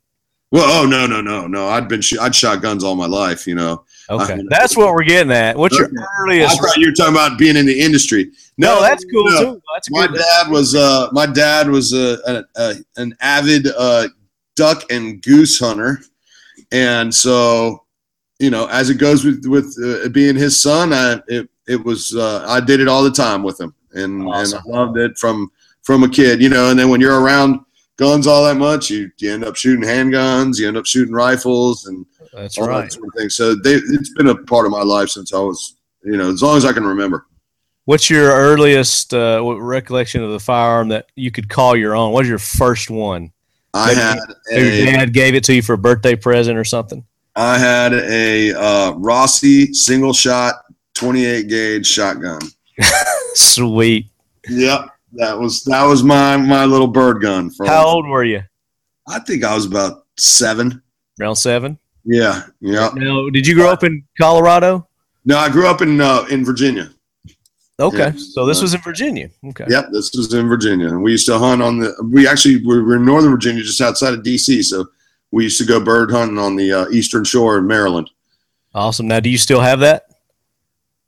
[0.50, 1.68] Well, oh no, no, no, no!
[1.68, 3.84] I'd been sh- I'd shot guns all my life, you know.
[4.10, 5.56] Okay, that's what we're getting at.
[5.56, 6.44] What's your Okay.
[6.44, 8.30] I thought you were talking about being in the industry.
[8.56, 9.40] No, that's cool no.
[9.54, 9.62] too.
[9.74, 10.18] That's My good.
[10.18, 14.08] dad was uh my dad was a, a, a an avid uh
[14.56, 16.00] duck and goose hunter,
[16.72, 17.84] and so
[18.38, 22.14] you know as it goes with with uh, being his son, I it it was
[22.16, 24.60] uh, I did it all the time with him, and Awesome.
[24.64, 25.50] and I loved it from
[25.82, 26.70] from a kid, you know.
[26.70, 27.60] And then when you're around
[27.96, 31.86] guns all that much, you, you end up shooting handguns, you end up shooting rifles,
[31.86, 32.92] and That's all that right.
[32.92, 33.32] sort of.
[33.32, 36.42] So they, it's been a part of my life since I was you know as
[36.42, 37.26] long as I can remember.
[37.84, 42.12] What's your earliest uh, recollection of the firearm that you could call your own?
[42.12, 43.32] What's your first one?
[43.72, 44.18] I Maybe- had
[44.52, 47.04] a, your dad gave it to you for a birthday present or something.
[47.34, 50.56] I had a uh, Rossi single shot
[50.96, 52.40] 28 gauge shotgun.
[53.34, 54.10] Sweet.
[54.48, 57.50] Yep, that was that was my my little bird gun.
[57.50, 58.42] From How old were you?
[59.06, 60.82] I think I was about seven.
[61.20, 61.78] Around seven.
[62.10, 62.88] Yeah, yeah.
[62.94, 64.88] Now, did you grow up in Colorado?
[65.26, 66.90] No, I grew up in uh, in Virginia.
[67.78, 68.12] Okay, Yeah.
[68.16, 69.28] so this was in Virginia.
[69.44, 69.66] Okay.
[69.68, 71.94] Yep, this was in Virginia, and we used to hunt on the.
[72.10, 74.62] We actually we were in Northern Virginia, just outside of D.C.
[74.62, 74.86] So
[75.32, 78.08] we used to go bird hunting on the uh, Eastern Shore of Maryland.
[78.74, 79.06] Awesome.
[79.06, 80.06] Now, do you still have that?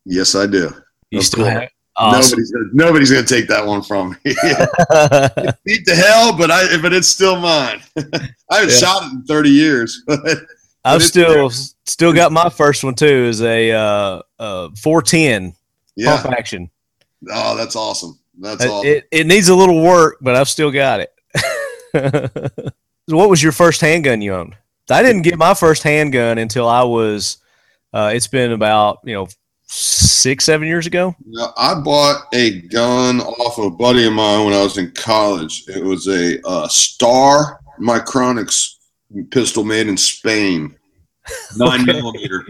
[0.05, 0.71] Yes, I do.
[1.11, 1.61] You Of still course.
[1.61, 1.69] have.
[1.97, 2.39] Awesome.
[2.39, 4.17] Nobody's gonna, nobody's gonna take that one from me.
[5.65, 7.81] Beat the hell, but I but it's still mine.
[7.97, 8.77] I haven't Yeah.
[8.77, 10.03] shot it in 30 years.
[10.07, 10.39] but
[10.85, 13.07] I've still still got my first one too.
[13.07, 15.55] Is a uh, uh, 410
[15.97, 16.21] yeah.
[16.21, 16.71] pump action.
[17.31, 18.19] Oh, that's awesome.
[18.39, 18.89] That's It, awesome.
[18.89, 21.13] it it needs a little work, but I've still got it.
[21.93, 22.29] So
[23.17, 24.57] what was your first handgun you owned?
[24.91, 27.39] I didn't get my first handgun until I was.
[27.93, 29.29] Uh, it's been about you know
[29.67, 31.15] six seven years ago.
[31.27, 35.65] Now, I bought a gun off a buddy of mine when I was in college.
[35.69, 38.77] It was a uh, Star Micronics
[39.31, 40.77] pistol made in Spain,
[41.57, 41.93] nine Okay.
[42.01, 42.45] millimeter.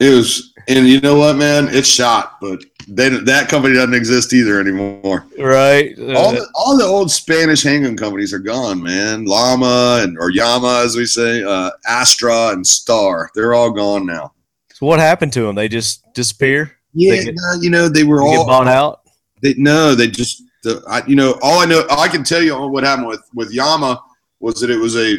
[0.00, 1.68] It was, and you know what, man?
[1.68, 5.24] It shot, but they, that company doesn't exist either anymore.
[5.38, 5.96] Right.
[5.98, 9.24] all Uh, the, all the old Spanish handgun companies are gone, man.
[9.24, 13.30] Llama and or Yama, as we say, uh, Astra and Star.
[13.36, 14.32] They're all gone now.
[14.72, 15.54] so what happened to them?
[15.54, 16.72] They just disappear.
[16.92, 18.46] Yeah, get- no, you know they were They get all.
[18.46, 19.02] bought out.
[19.42, 20.42] They no, they just.
[20.64, 23.52] The, I, you know, all I know, I can tell you what happened with with
[23.54, 24.02] Llama
[24.44, 25.16] was that it was a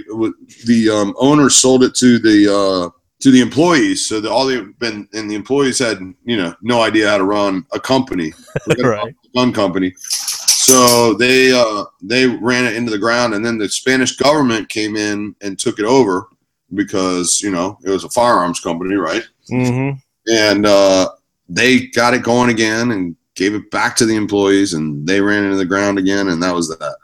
[0.65, 4.73] the um, owner sold it to the uh, to the employees, so that all the
[4.79, 8.31] been and the employees had you know no idea how to run a company,
[8.79, 9.15] Right.
[9.23, 9.93] the gun company.
[9.97, 14.95] So they uh, they ran it into the ground, and then the Spanish government came
[14.95, 16.27] in and took it over
[16.73, 19.23] because you know it was a firearms company, right?
[19.51, 19.97] Mm-hmm.
[20.31, 21.09] and uh,
[21.49, 25.43] they got it going again and gave it back to the employees and they ran
[25.43, 26.95] into the ground again and that was that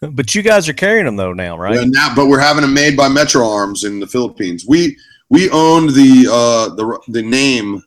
[0.12, 1.74] But you guys are carrying them though now, right?
[1.74, 4.96] Yeah, now, but we're having them made by metro arms in the philippines we
[5.30, 7.82] we owned the uh the the name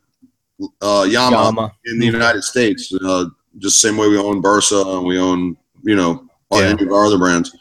[0.82, 1.72] uh llama, Llama.
[1.86, 3.26] in the united states uh
[3.58, 6.60] just same way we own bersa and we own you know Yeah.
[6.70, 7.56] any of our other brands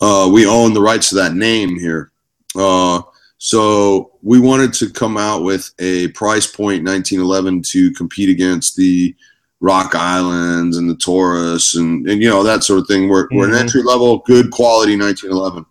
[0.00, 2.12] uh we own the rights to that name here
[2.56, 3.02] uh
[3.38, 9.14] so we wanted to come out with a price point 1911 to compete against the
[9.60, 13.08] Rock Islands and the Taurus and, and you know that sort of thing.
[13.08, 13.60] We're, we're an Mhm.
[13.60, 15.66] entry level, good quality 1911,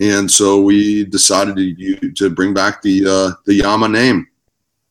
[0.00, 4.26] and so we decided to to bring back the uh, the Llama name.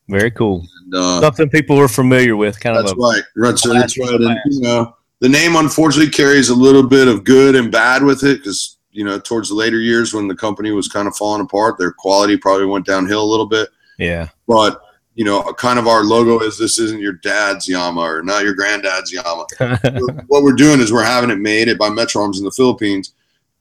[0.10, 0.66] Very cool.
[0.86, 3.24] And, uh, Something people were familiar with, kind that's of right.
[3.38, 4.20] That's, that's right.
[4.20, 8.24] And, you know, the name unfortunately carries a little bit of good and bad with
[8.24, 11.42] it because you know towards the later years when the company was kind of falling
[11.42, 13.70] apart, their quality probably went downhill a little bit.
[14.00, 14.28] yeah.
[14.48, 14.82] But
[15.16, 18.56] you know, kind of our logo is this isn't your dad's Llama or not your
[18.56, 19.46] granddad's Llama.
[20.28, 23.14] what we're doing is we're having it made it by Metro Arms in the Philippines,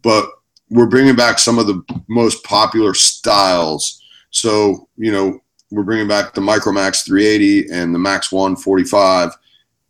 [0.03, 0.30] but
[0.70, 4.03] we're bringing back some of the most popular styles.
[4.30, 5.40] So you know,
[5.70, 9.36] we're bringing back the Micromax 380 and the Max 145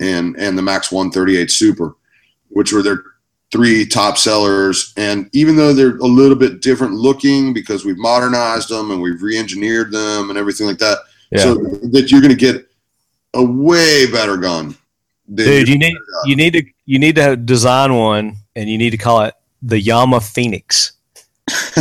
[0.01, 1.97] and and the Max 138 Super,
[2.49, 3.05] which were their
[3.53, 4.93] three top sellers.
[4.97, 9.23] And even though they're a little bit different looking because we've modernized them and we've
[9.23, 10.99] re-engineered them and everything like that,
[11.33, 11.43] Yeah.
[11.43, 12.69] so that you're going to get
[13.35, 14.77] a way better gun.
[15.35, 18.99] Dude, you need you need to you need to design one, and you need to
[18.99, 20.93] call it the Llama Phoenix.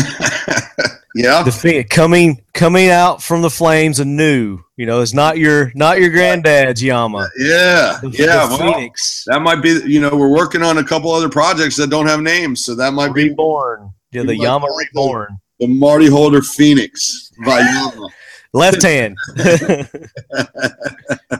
[1.15, 4.59] yeah, The Phoenix coming coming out from the flames anew.
[4.77, 7.29] You know, it's not your not your granddad's Llama.
[7.37, 8.47] yeah, The, yeah.
[8.47, 9.81] the well, Phoenix that might be.
[9.85, 12.93] You know, we're working on a couple other projects that don't have names, so that
[12.93, 13.91] might be reborn.
[14.11, 15.37] Yeah, the Llama call it the- reborn.
[15.59, 18.07] the Marty Holder Phoenix by Llama.
[18.53, 19.17] Left hand.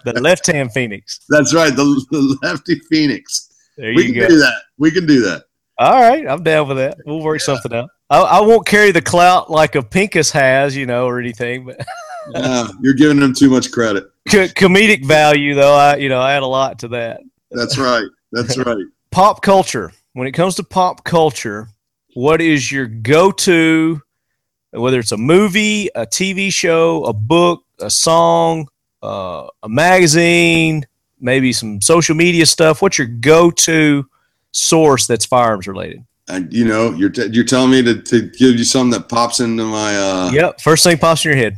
[0.06, 1.20] the left hand Phoenix.
[1.30, 3.50] That's right, the, the lefty Phoenix.
[3.78, 4.28] There We you can go.
[4.30, 4.62] do that.
[4.78, 5.44] We can do that.
[5.78, 6.98] All right, I'm down with that.
[7.06, 7.90] We'll work something out.
[8.10, 11.80] I, I won't carry the clout like a Pinkus has, you know, or anything, but
[12.36, 14.04] Uh, you're giving them too much credit.
[14.30, 15.74] co- comedic value though.
[15.74, 17.22] I, you know, I add a lot to that.
[17.50, 18.06] That's right.
[18.32, 18.86] That's right.
[19.10, 19.92] Pop culture.
[20.14, 21.70] When it comes to pop culture,
[22.14, 24.02] what is your go-to?
[24.72, 28.70] Whether it's a movie, a TV show, a book, a song,
[29.04, 30.86] uh, a magazine,
[31.20, 32.82] maybe some social media stuff.
[32.82, 34.08] What's your go-to
[34.52, 36.06] source that's firearms related?
[36.28, 39.40] And you know, you're t- you're telling me to, to give you something that pops
[39.40, 39.98] into my.
[39.98, 40.62] Uh, Yep.
[40.62, 41.58] First thing pops in your head.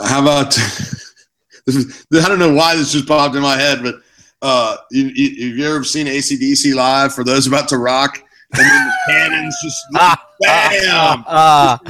[0.00, 0.50] How about
[1.66, 1.76] this?
[1.76, 3.96] Is, I don't know why this just popped in my head, but
[4.42, 7.14] uh, you, you, have you ever seen ACDC live?
[7.14, 8.22] For those about to rock,
[8.54, 11.24] and then the cannons just Ah, bam.
[11.26, 11.80] Ah,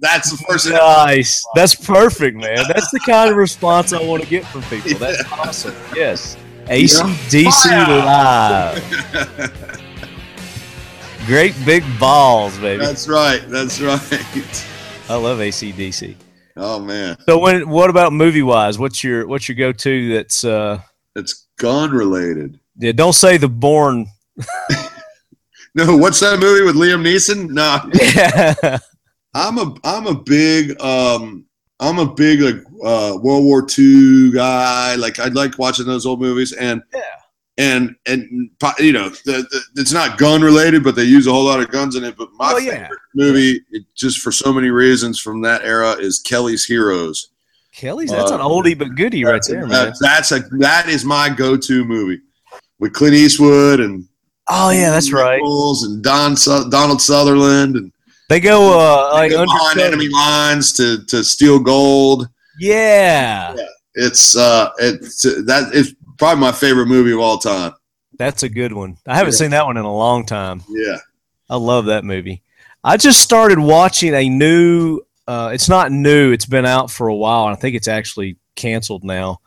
[0.00, 1.44] That's the first nice.
[1.54, 2.58] That's perfect, man.
[2.68, 4.94] That's the kind of response I want to get from people.
[4.98, 5.74] That's awesome.
[5.94, 6.36] Yes.
[6.66, 7.66] ACDC
[8.04, 8.82] live.
[11.26, 12.84] Great big balls, baby.
[12.84, 13.42] That's right.
[13.48, 14.66] That's right.
[15.08, 16.16] I love ACDC.
[16.56, 18.78] Oh man, So when what about movie wise?
[18.78, 20.80] What's your what's your go to that's uh
[21.16, 22.60] it's gun related.
[22.76, 24.06] yeah, don't say the Bourne
[25.74, 27.48] No, what's that movie with Liam Neeson?
[27.48, 28.78] No, Yeah.
[29.34, 31.46] I'm a I'm a big um
[31.80, 34.94] I'm a big like uh World War II guy.
[34.96, 37.00] Like I like watching those old movies and Yeah.
[37.56, 41.44] and and you know the, the, it's not gun related, but they use a whole
[41.44, 42.16] lot of guns in it.
[42.18, 42.72] But my Oh, yeah.
[42.82, 47.30] favorite movie, it, just for so many reasons from that era, is Kelly's Heroes.
[47.74, 49.70] Kelly's that's an Uh, oldie but goodie right there, man.
[49.70, 52.20] That- that's a that is my go to movie
[52.78, 54.06] with Clint Eastwood and
[54.54, 55.36] Oh yeah, that's right.
[55.36, 57.92] Nichols and Don Su- Donald Sutherland and
[58.28, 62.28] They go uh like go behind enemy lines to to steal gold.
[62.58, 63.56] Yeah.
[63.94, 67.72] It's uh, it's that is probably my favorite movie of all time.
[68.18, 68.96] That's a good one.
[69.06, 69.38] I haven't Yeah.
[69.38, 70.62] seen that one in a long time.
[70.70, 70.96] Yeah,
[71.50, 72.42] I love that movie.
[72.84, 75.00] I just started watching a new.
[75.28, 76.32] Uh, it's not new.
[76.32, 79.40] It's been out for a while, and I think it's actually canceled now.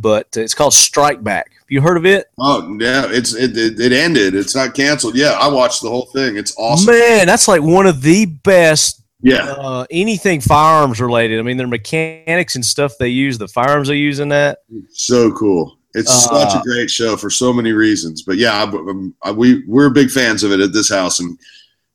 [0.00, 1.52] But it's called Strike Back.
[1.68, 2.26] You heard of it?
[2.38, 4.34] oh yeah, it's it, it it ended.
[4.34, 5.16] It's not canceled.
[5.16, 6.36] Yeah, I watched the whole thing.
[6.36, 6.94] It's awesome.
[6.94, 9.02] Man, that's like one of the best.
[9.20, 11.40] Yeah, Uh, anything firearms related.
[11.40, 14.60] I mean, their mechanics and stuff they use, the firearms they use in that.
[14.90, 15.76] so cool.
[15.94, 18.22] It's Uh, such a great show for so many reasons.
[18.22, 21.36] But yeah, I, I, we we're big fans of it at this house, and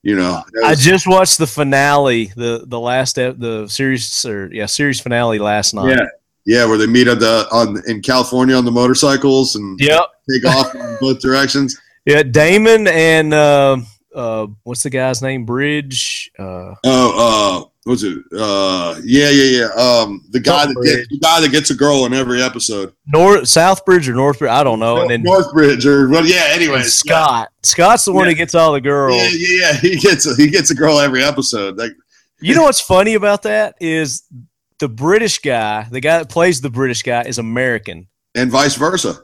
[0.01, 4.65] you know, that I just watched the finale, the the last the series or yeah
[4.65, 5.91] series finale last night.
[5.97, 6.05] yeah,
[6.45, 10.01] yeah, where they meet at the on in California on the motorcycles and Yep.
[10.29, 11.79] take off in both directions.
[12.05, 13.77] Yeah, Damon and uh,
[14.13, 15.45] uh, what's the guy's name?
[15.45, 16.29] Bridge.
[16.37, 18.17] Uh, Oh, uh, what was it?
[18.37, 19.81] Uh, yeah, yeah, yeah.
[19.81, 22.93] Um, the guy that gets, the guy that gets a girl in every episode.
[23.07, 24.49] North Southbridge or Northbridge?
[24.49, 25.01] I don't know.
[25.01, 26.45] And then Northbridge or well, yeah.
[26.49, 27.49] Anyway, Scott.
[27.63, 28.31] Scott's the one Yeah.
[28.31, 29.17] who gets all the girls.
[29.21, 29.73] Yeah, yeah, yeah.
[29.79, 31.77] He gets a, he gets a girl every episode.
[31.77, 31.91] Like,
[32.39, 34.23] You know what's funny about that is
[34.83, 38.07] the British guy, the guy that plays the British guy, is American.
[38.35, 39.15] and vice versa.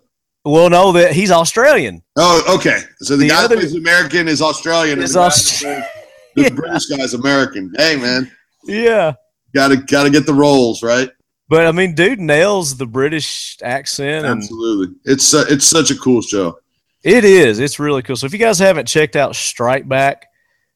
[0.46, 2.02] Well, no, that he's Australian.
[2.16, 2.80] Oh, okay.
[3.02, 5.00] So the, The guy other- that plays American is Australian.
[5.02, 5.84] Is and the, Aust- plays-
[6.38, 6.50] the Yeah.
[6.52, 7.74] British guy is American.
[7.78, 8.32] Hey, man,
[8.64, 9.16] Yeah.
[9.54, 11.10] gotta gotta get the roles right.
[11.50, 14.96] But I mean, dude nails the British accent, and Absolutely.
[15.04, 16.58] It's uh, it's such a cool show.
[17.04, 17.60] it is.
[17.60, 18.16] It's really cool.
[18.16, 20.28] So if you guys haven't checked out Strike Back,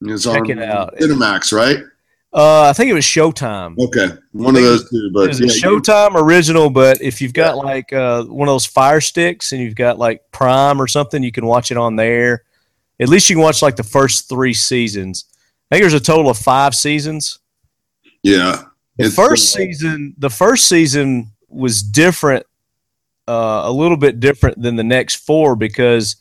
[0.01, 0.95] It's Check on it out.
[0.99, 1.77] Cinemax, right?
[2.34, 3.77] Uh, I think it was Showtime.
[3.77, 5.11] Okay, one of those two.
[5.13, 9.01] But yeah, a Showtime original, but if you've got like uh, one of those Fire
[9.01, 12.43] Sticks and you've got like Prime or something, you can watch it on there.
[12.99, 15.25] At least you can watch like the first three seasons.
[15.69, 17.39] I think there's a total of five seasons.
[18.23, 18.63] yeah.
[18.97, 22.45] The first uh, season, the first season was different,
[23.27, 26.15] uh, a little bit different than the next four because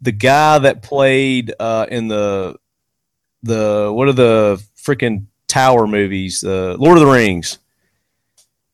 [0.00, 2.56] the guy that played uh, in the
[3.42, 6.40] the what are the freaking tower movies?
[6.40, 7.58] The Lord of the Rings.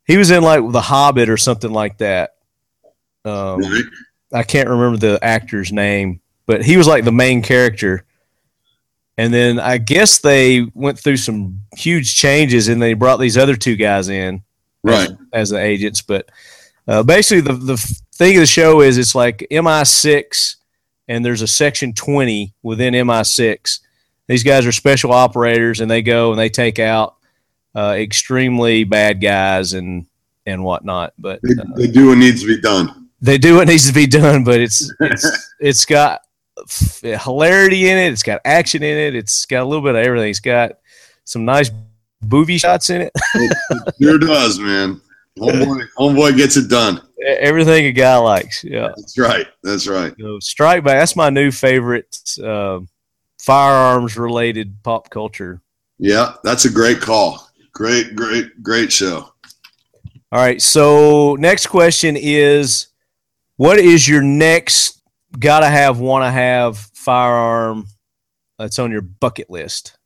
[0.07, 2.35] He was in like The Hobbit or something like that.
[3.25, 3.63] Um,
[4.33, 8.05] I can't remember the actor's name, but he was like the main character.
[9.19, 13.57] And then I guess they went through some huge changes and they brought these other
[13.57, 14.43] two guys in
[14.83, 15.11] Right.
[15.11, 16.03] as, as the agents.
[16.03, 16.31] But
[16.89, 17.77] uh, basically, the, the
[18.15, 20.57] thing of the show is it's like MI6
[21.09, 23.81] and there's a section 20 within MI6.
[24.29, 27.16] These guys are special operators and they go and they take out
[27.75, 30.07] uh, extremely bad guys and,
[30.47, 31.12] and whatnot.
[31.18, 33.09] But They, uh, they do what needs to be done.
[33.20, 36.20] they do what needs to be done, but it's it's it's got
[37.03, 38.12] hilarity in it.
[38.12, 39.14] It's got action in it.
[39.14, 40.31] It's got a little bit of everything.
[40.31, 40.73] It's got
[41.25, 41.70] some nice
[42.20, 43.12] booby shots in it.
[43.35, 45.01] It sure does, man.
[45.39, 47.01] Homeboy, homeboy gets it done.
[47.27, 48.62] everything a guy likes.
[48.62, 48.89] Yeah.
[48.97, 49.47] That's right.
[49.62, 50.12] That's right.
[50.20, 50.99] So Strike Back.
[50.99, 52.81] That's my new favorite uh,
[53.43, 55.61] firearms related pop culture.
[55.99, 57.49] Yeah, that's a great call.
[57.72, 59.32] Great, great, great show.
[60.30, 60.62] All right.
[60.62, 62.88] So next question is,
[63.57, 65.03] what is your next
[65.38, 67.86] gotta have, wanna have firearm
[68.59, 69.99] that's on your bucket list?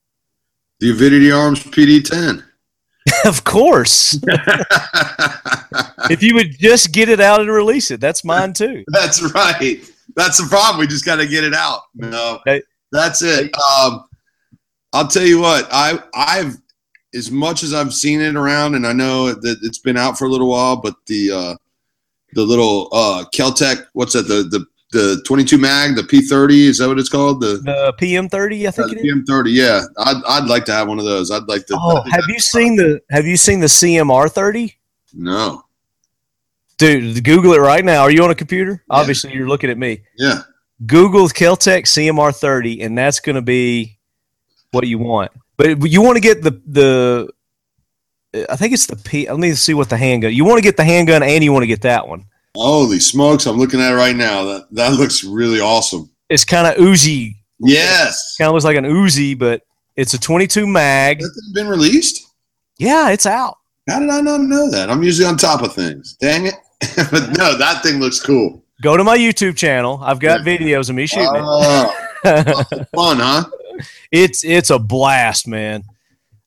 [0.80, 2.43] The Avidity Arms PD10.
[3.24, 4.18] of course.
[6.11, 8.82] if you would just get it out and release it, that's mine too.
[8.89, 9.78] That's right.
[10.16, 10.80] That's the problem.
[10.80, 11.82] We just got to get it out.
[11.95, 12.41] No.
[12.93, 13.55] That's it.
[13.57, 14.05] Um,
[14.93, 15.66] I'll tell you what.
[15.70, 16.57] I I've
[17.14, 20.26] as much as I've seen it around, and I know that it's been out for
[20.26, 21.55] a little while, but the uh,
[22.34, 24.28] the little uh, Kel-Tec, what's that?
[24.28, 27.41] The the the 22 mag, the P30, is that what it's called?
[27.41, 29.05] The The PM30, I think it is.
[29.05, 29.45] PM30.
[29.49, 31.30] Yeah, I'd I'd like to have one of those.
[31.30, 31.76] I'd like to.
[31.78, 34.74] Oh, have you seen the Have you seen the CMR30?
[35.14, 35.62] No.
[36.78, 38.03] Dude, Google it right now.
[38.03, 38.82] Are you on a computer?
[38.91, 40.03] Obviously, you're looking at me.
[40.18, 40.43] Yeah.
[40.85, 43.99] Google Kel-Tec CMR30, and that's going to be
[44.72, 45.33] what you want.
[45.57, 47.31] But you want to get the the.
[48.51, 49.29] I think it's the P.
[49.31, 50.35] Let me see what the handgun.
[50.35, 52.24] You want to get the handgun, and you want to get that one.
[52.55, 53.47] Holy smokes!
[53.47, 54.45] I'm looking at it right now.
[54.45, 56.11] That that looks really awesome.
[56.29, 57.37] It's kind of Uzi.
[57.59, 58.37] Yes.
[58.37, 59.62] Kind of looks like an Uzi, but
[59.97, 61.22] it's a 22 mag.
[61.22, 62.27] It been released?
[62.79, 63.57] Yeah, it's out.
[63.89, 64.91] How did I not know that?
[64.91, 66.16] I'm usually on top of things.
[66.20, 66.55] Dang it.
[67.11, 68.62] but no, that thing looks cool.
[68.83, 70.01] Go to my YouTube channel.
[70.03, 72.89] I've got videos of me shooting Oh, it.
[72.95, 73.45] fun, huh?
[74.11, 75.83] it's it's a blast, man.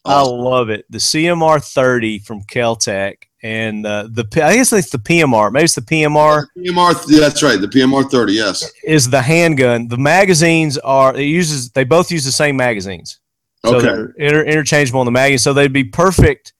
[0.05, 0.85] I love it.
[0.89, 5.51] The CMR 30 from Kel-Tec and uh, the I guess it's the PMR.
[5.51, 7.59] Maybe it's the PMR PMR, yeah, that's right.
[7.59, 8.71] The PMR 30, yes.
[8.83, 9.87] is the handgun.
[9.87, 13.19] The magazines are it uses they both use the same magazines.
[13.65, 14.13] So Okay.
[14.17, 15.39] inter- interchangeable on the magazine.
[15.39, 16.53] So they'd be perfect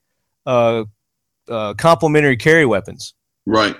[0.45, 0.83] uh,
[1.47, 3.13] uh, complementary carry weapons.
[3.45, 3.75] Right.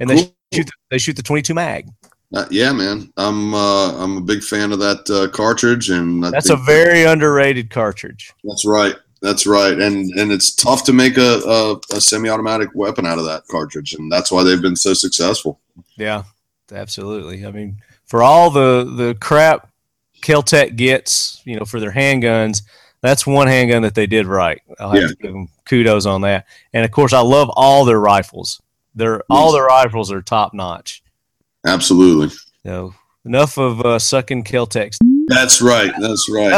[0.00, 0.18] And Cool.
[0.18, 1.88] they shoot the, they shoot the 22 mag.
[2.34, 3.12] Uh, yeah, man.
[3.16, 7.04] I'm uh, I'm a big fan of that uh, cartridge, and I That's a very
[7.04, 8.32] underrated cartridge.
[8.44, 8.94] that's right.
[9.20, 13.24] That's right, and and it's tough to make a, a, a semi-automatic weapon out of
[13.26, 15.60] that cartridge, and that's why they've been so successful.
[15.96, 16.24] Yeah,
[16.72, 17.46] absolutely.
[17.46, 17.76] I mean,
[18.06, 19.68] for all the the crap
[20.22, 22.62] Kel-Tec gets, you know, for their handguns,
[23.00, 24.60] that's one handgun that they did right.
[24.80, 25.08] I'll have Yeah.
[25.08, 26.46] to give them kudos on that.
[26.72, 28.60] And of course, I love all their rifles.
[28.94, 31.02] Their all their rifles are top notch.
[31.66, 32.36] Absolutely.
[32.64, 34.98] So enough of uh, sucking Kel-Tecs.
[35.28, 35.92] That's right.
[36.00, 36.50] That's right.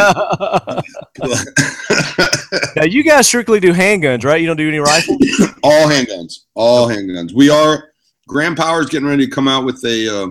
[2.77, 4.41] now you guys strictly do handguns, right?
[4.41, 5.19] You don't do any rifles.
[5.63, 6.41] all handguns.
[6.55, 7.33] All handguns.
[7.33, 7.91] We are.
[8.27, 10.29] Grand Power's getting ready to come out with a, uh,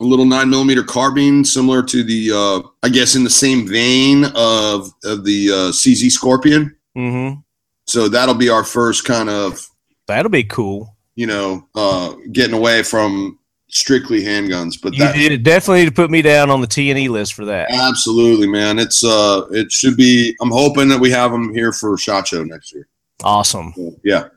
[0.00, 4.24] a little nine millimeter carbine, similar to the, uh, I guess, in the same vein
[4.34, 6.76] of of the uh, CZ Scorpion.
[6.96, 7.40] mm-hmm.
[7.86, 9.64] So that'll be our first kind of,
[10.08, 10.95] That'll be cool.
[11.16, 13.38] You know, uh, getting away from
[13.68, 14.80] strictly handguns.
[14.80, 17.08] But You that did- definitely need to put me down on the T and E
[17.08, 17.70] list for that.
[17.72, 18.78] absolutely, man.
[18.78, 20.36] It's uh, it should be.
[20.40, 22.86] I'm hoping that we have them here for Shot Show next year.
[23.24, 23.74] Awesome.
[24.04, 24.28] Yeah.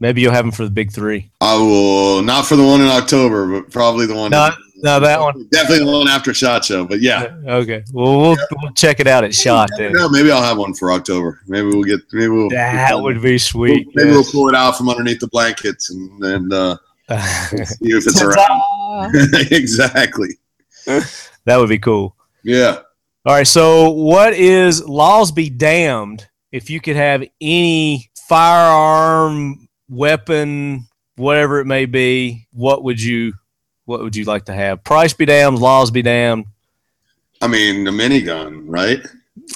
[0.00, 1.30] Maybe you'll have them for the big three.
[1.40, 4.30] I will not for the one in October, but probably the one.
[4.32, 4.50] No,
[4.82, 5.48] no, that one.
[5.50, 7.34] Definitely the one after Shot Show, but yeah.
[7.46, 7.84] Okay.
[7.92, 9.92] Well, we'll, we'll check it out at Shot then.
[9.92, 11.40] No, maybe I'll have one for October.
[11.46, 12.00] Maybe we'll get.
[12.12, 12.50] Maybe we'll.
[12.50, 13.88] That would be sweet.
[13.94, 16.76] Maybe we'll pull it out from underneath the blankets and and uh,
[17.08, 19.14] see if it's around.
[19.52, 20.30] exactly.
[20.86, 22.16] that would be cool.
[22.42, 22.80] Yeah.
[23.24, 23.46] All right.
[23.46, 31.66] So, what is laws be damned if you could have any firearm, weapon, whatever it
[31.66, 32.48] may be?
[32.52, 33.34] What would you,
[33.84, 34.84] what would you like to have?
[34.84, 36.46] Price be damned, laws be damned.
[37.40, 39.00] I mean, the minigun, right?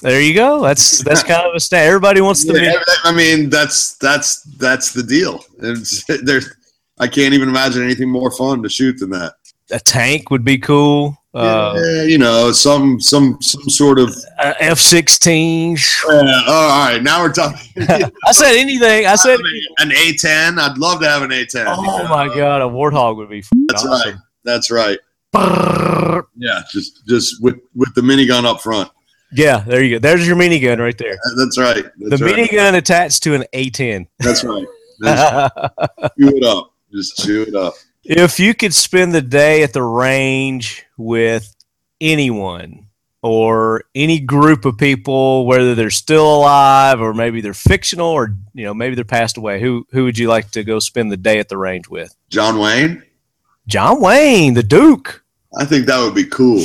[0.01, 0.61] There you go.
[0.61, 1.85] That's that's kind of a stat.
[1.85, 2.59] Everybody wants the.
[2.59, 2.73] Yeah,
[3.03, 5.43] I mean, that's that's that's the deal.
[5.59, 6.53] It's, there's,
[6.99, 9.35] I can't even imagine anything more fun to shoot than that.
[9.71, 11.17] a tank would be cool.
[11.37, 14.09] Uh, yeah, you know, some some some sort of.
[14.39, 15.77] uh, F-16.
[16.05, 17.59] Uh, all right, now we're talking.
[18.25, 19.05] I said anything.
[19.05, 19.39] I said,
[19.79, 20.57] an A10.
[20.57, 21.65] I'd love to have an A10.
[21.67, 23.43] oh my god, a warthog would be.
[23.67, 24.13] That's awesome.
[24.13, 24.19] right.
[24.43, 24.97] That's right.
[25.35, 26.23] Brrr.
[26.35, 28.89] Yeah, just just with with the minigun up front.
[29.31, 29.99] Yeah, there you go.
[29.99, 31.17] There's your minigun right there.
[31.37, 31.85] That's right.
[31.97, 32.35] That's the right.
[32.35, 34.07] minigun attached to an A10.
[34.19, 34.65] That's right.
[35.03, 35.53] Just
[36.17, 36.73] chew it up.
[36.91, 37.73] Just chew it up.
[38.07, 41.53] If you could spend the day at the range with
[41.99, 42.87] anyone
[43.21, 48.63] or any group of people, whether they're still alive or maybe they're fictional or you
[48.63, 51.39] know maybe they're passed away, who who would you like to go spend the day
[51.39, 52.15] at the range with?
[52.29, 53.03] John Wayne.
[53.67, 55.23] John Wayne, the Duke.
[55.59, 56.63] I think that would be cool.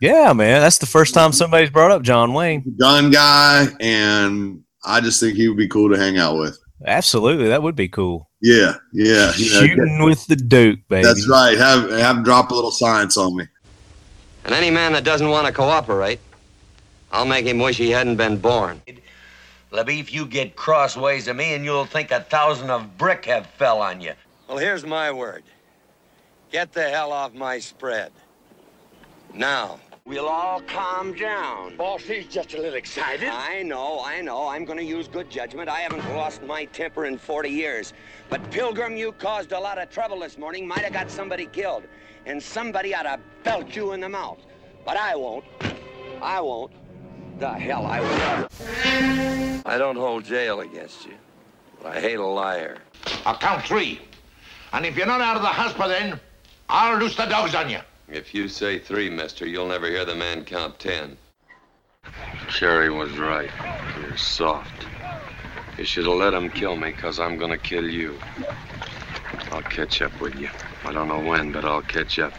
[0.00, 2.76] Yeah, man, that's the first time somebody's brought up John Wayne.
[2.78, 6.56] Gun guy, and I just think he would be cool to hang out with.
[6.84, 8.28] Absolutely, that would be cool.
[8.42, 9.32] Yeah, yeah.
[9.36, 11.06] You know, Shooting with the Duke, baby.
[11.06, 11.56] that's right.
[11.56, 13.46] Have have him drop a little science on me.
[14.44, 16.20] And any man that doesn't want to cooperate,
[17.10, 18.82] I'll make him wish he hadn't been born.
[19.72, 23.80] Lebeef, you get crossways of me and you'll think a thousand of brick have fell
[23.80, 24.12] on you.
[24.48, 25.42] Well, here's my word.
[26.52, 28.12] Get the hell off my spread.
[29.34, 31.76] Now, we'll all calm down.
[31.76, 33.28] Boss, he's just a little excited.
[33.28, 34.48] I know, I know.
[34.48, 35.68] I'm going to use good judgment.
[35.68, 37.92] I haven't lost my temper in 40 years.
[38.30, 40.66] But, Pilgrim, you caused a lot of trouble this morning.
[40.66, 41.84] Might have got somebody killed.
[42.24, 44.38] And somebody ought to belt you in the mouth.
[44.84, 45.44] But I won't.
[46.22, 46.72] I won't.
[47.38, 49.66] The hell I won't.
[49.66, 51.14] I don't hold jail against you.
[51.82, 52.78] But I hate a liar.
[53.26, 54.00] I'll count three.
[54.72, 56.18] And if you're not out of the house by then,
[56.68, 57.80] I'll loose the dogs on you.
[58.08, 61.16] If you say three, mister, you'll never hear the man count ten.
[62.48, 63.50] Cherry was right.
[64.00, 64.86] You're soft.
[65.76, 68.18] You should have let him kill me, because I'm going to kill you.
[69.50, 70.48] I'll catch up with you.
[70.84, 72.32] I don't know when, but I'll catch up.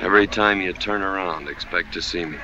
[0.00, 2.38] Every time you turn around, expect to see me.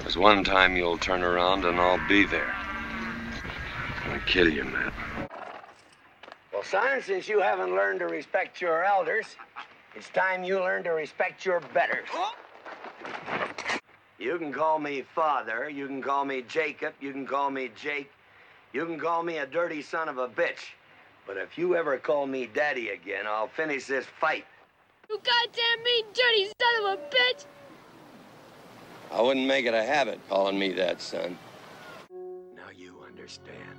[0.00, 2.54] There's one time you'll turn around and I'll be there.
[4.04, 4.92] I'm going to kill you, Matt.
[6.52, 9.36] Well, son, since you haven't learned to respect your elders,
[9.94, 12.08] it's time you learn to respect your betters.
[14.18, 18.10] You can call me father, you can call me Jacob, you can call me Jake,
[18.72, 20.72] you can call me a dirty son of a bitch.
[21.26, 24.44] But if you ever call me daddy again, I'll finish this fight.
[25.08, 27.44] You goddamn mean dirty son of a bitch!
[29.10, 31.38] I wouldn't make it a habit calling me that, son.
[32.10, 33.78] Now you understand.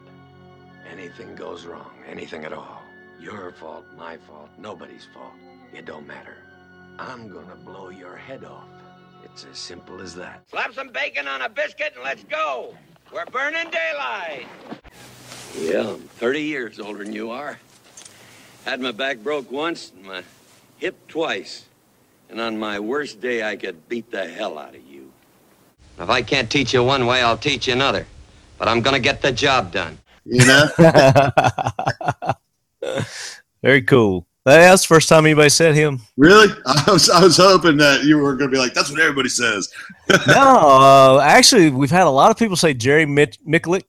[0.92, 2.82] Anything goes wrong, anything at all.
[3.20, 5.34] Your fault, my fault, nobody's fault.
[5.74, 6.38] It don't matter.
[6.98, 8.68] I'm gonna blow your head off.
[9.24, 10.44] It's as simple as that.
[10.50, 12.76] Slap some bacon on a biscuit and let's go.
[13.14, 14.48] We're burning daylight.
[15.58, 17.58] Yeah, I'm 30 years older than you are.
[18.66, 20.24] Had my back broke once and my
[20.78, 21.66] hip twice.
[22.30, 25.12] And on my worst day, I could beat the hell out of you.
[25.98, 28.06] If I can't teach you one way, I'll teach you another.
[28.58, 29.98] But I'm gonna get the job done.
[30.26, 30.68] You know.
[33.64, 34.28] Very cool.
[34.46, 36.00] That's the first time anybody said him.
[36.18, 36.54] really?
[36.66, 39.30] I was I was hoping that you were going to be like, that's what everybody
[39.30, 39.72] says.
[40.28, 43.84] no, uh, actually, we've had a lot of people say Jerry Miculek.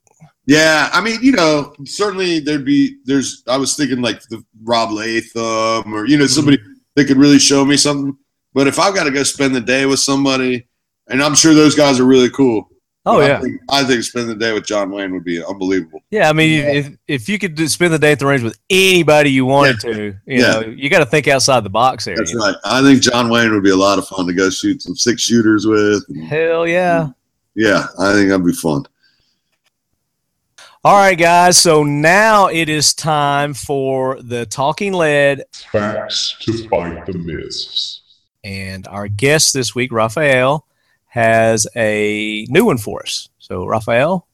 [0.45, 4.91] Yeah, I mean, you know, certainly there'd be there's I was thinking like the Rob
[4.91, 6.57] Leatham or you know somebody
[6.95, 8.17] that could really show me something.
[8.53, 10.67] But if I've got to go spend the day with somebody,
[11.07, 12.70] and I'm sure those guys are really cool.
[13.03, 15.43] Oh but yeah, I think, I think spending the day with John Wayne would be
[15.43, 16.01] unbelievable.
[16.11, 16.29] yeah.
[16.29, 19.43] I mean, if if you could spend the day at the range with anybody you
[19.45, 20.51] wanted to, you Yeah.
[20.51, 22.15] know, you got to think outside the box here.
[22.15, 22.45] That's you know.
[22.45, 22.55] right.
[22.63, 25.23] I think John Wayne would be a lot of fun to go shoot some six
[25.23, 26.03] shooters with.
[26.27, 27.07] Hell yeah.
[27.55, 28.85] Yeah, I think that'd be fun.
[30.83, 31.61] All right, guys.
[31.61, 38.01] So now it is time for the talking lead, Facts to fight the myths.
[38.43, 40.65] and our guest this week, Rafael,
[41.11, 43.27] has a new one for us.
[43.37, 44.25] So, Rafael,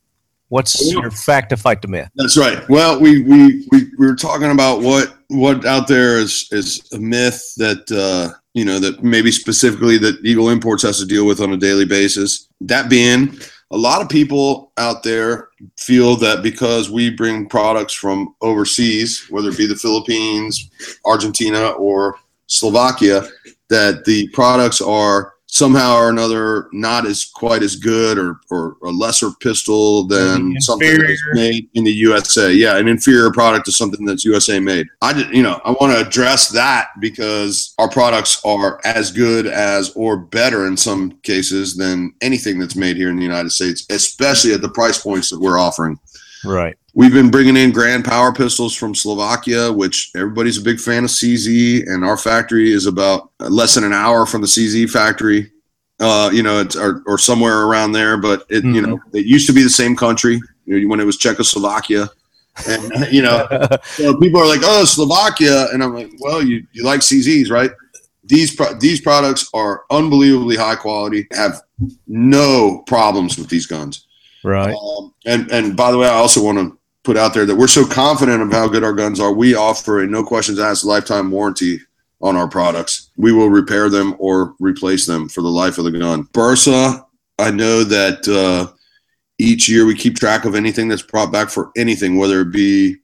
[0.50, 2.12] what's your fact to fight the myth?
[2.16, 2.68] That's right.
[2.70, 7.00] Well, we we we, we were talking about what what out there is is a
[7.00, 11.42] myth that uh, you know that maybe specifically that Eagle Imports has to deal with
[11.42, 12.48] on a daily basis.
[12.62, 13.40] That being,
[13.72, 15.50] a lot of people out there
[15.80, 20.70] feel that because we bring products from overseas, whether it be the Philippines,
[21.06, 23.28] Argentina, or Slovakia,
[23.70, 28.90] that the products are somehow or another not as quite as good or, or a
[28.90, 30.60] lesser pistol than mm-hmm.
[30.60, 32.52] something that's made in the USA.
[32.52, 34.88] Yeah, an inferior product to something that's USA made.
[35.02, 39.48] I did, you know, I want to address that because our products are as good
[39.48, 43.86] as or better in some cases than anything that's made here in the United States,
[43.90, 46.00] especially at the price points that we're offering.
[46.44, 46.78] Right.
[46.94, 51.10] We've been bringing in Grand Power pistols from Slovakia, which everybody's a big fan of
[51.10, 55.52] CZ, and our factory is about less than an hour from the CZ factory.
[56.00, 59.48] Uh, you know, it's or, or somewhere around there, but it you know it used
[59.48, 62.10] to be the same country you know, when it was Czechoslovakia,
[62.68, 63.48] and you know,
[63.84, 67.72] so people are like, "Oh, Slovakia," and I'm like, "Well, you you like CZs, right?"
[68.24, 71.28] These pro- these products are unbelievably high quality.
[71.32, 71.62] Have
[72.08, 74.07] no problems with these guns.
[74.44, 74.76] Right.
[74.76, 77.68] Um, and and by the way, I also want to put out there that we're
[77.68, 79.32] so confident of how good our guns are.
[79.32, 81.80] We offer a no questions asked lifetime warranty
[82.22, 83.12] on our products.
[83.16, 86.26] We will repair them or replace them for the life of the gun.
[86.34, 87.06] Bersa,
[87.40, 88.74] I know that uh,
[89.38, 92.98] each year we keep track of anything that's brought back for anything, whether it be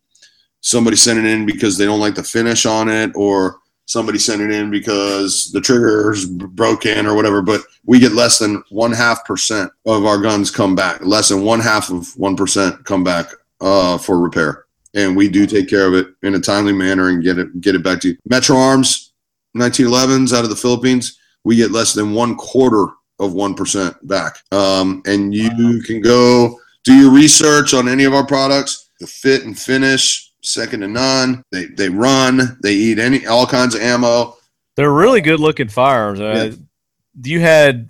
[0.62, 4.52] somebody sending in because they don't like the finish on it or somebody sent it
[4.52, 7.42] in because the trigger's broken or whatever.
[7.42, 11.02] But we get less than one half percent of our guns come back.
[11.02, 13.28] Less than one half of one percent come back
[13.62, 17.24] uh, for repair, and we do take care of it in a timely manner and
[17.24, 18.18] get it get it back to you.
[18.26, 19.14] Metro Arms
[19.56, 22.88] 1911s out of the Philippines, we get less than one quarter
[23.20, 24.38] of one percent back.
[24.52, 28.90] Um, and you can go do your research on any of our products.
[29.00, 31.44] The fit and finish second to none.
[31.52, 32.58] They they run.
[32.62, 34.38] They eat any all kinds of ammo.
[34.76, 36.20] They're really good looking firearms.
[36.20, 36.56] Uh,
[37.22, 37.90] You had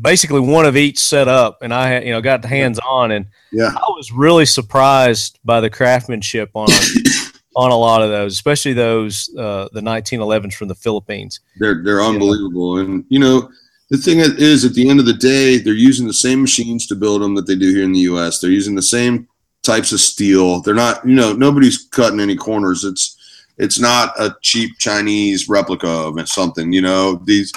[0.00, 3.10] basically one of each set up, and I had, you know got the hands on,
[3.12, 3.72] and Yeah.
[3.76, 6.68] I was really surprised by the craftsmanship on
[7.56, 11.40] on a lot of those, especially those uh, the 1911s from the Philippines.
[11.58, 13.50] They're they're unbelievable, and you know
[13.90, 16.94] the thing is, at the end of the day, they're using the same machines to
[16.94, 18.38] build them that they do here in the U.S.
[18.40, 19.28] They're using the same
[19.62, 20.60] types of steel.
[20.60, 22.84] They're not, you know, nobody's cutting any corners.
[22.84, 23.16] It's
[23.58, 26.72] it's not a cheap Chinese replica of something.
[26.72, 27.52] You know, these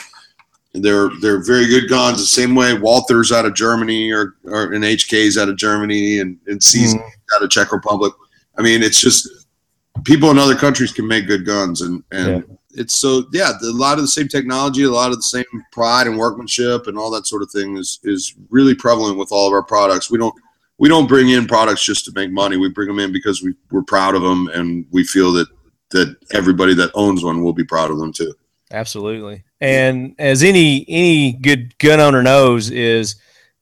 [0.73, 2.19] they're they're very good guns.
[2.19, 6.37] The same way Walther's out of Germany or or an HK's out of Germany and
[6.47, 6.99] and C's hmm.
[7.35, 8.13] out of Czech Republic.
[8.57, 9.27] I mean, it's just
[10.03, 13.71] people in other countries can make good guns and and it's so yeah the, a
[13.71, 17.09] lot of the same technology a lot of the same pride and workmanship and all
[17.09, 20.35] that sort of thing is is really prevalent with all of our products we don't
[20.77, 23.53] we don't bring in products just to make money we bring them in because we,
[23.71, 25.47] we're proud of them and we feel that
[25.91, 28.33] that everybody that owns one will be proud of them too
[28.71, 29.43] Absolutely.
[29.61, 33.15] And as any any good gun owner knows, is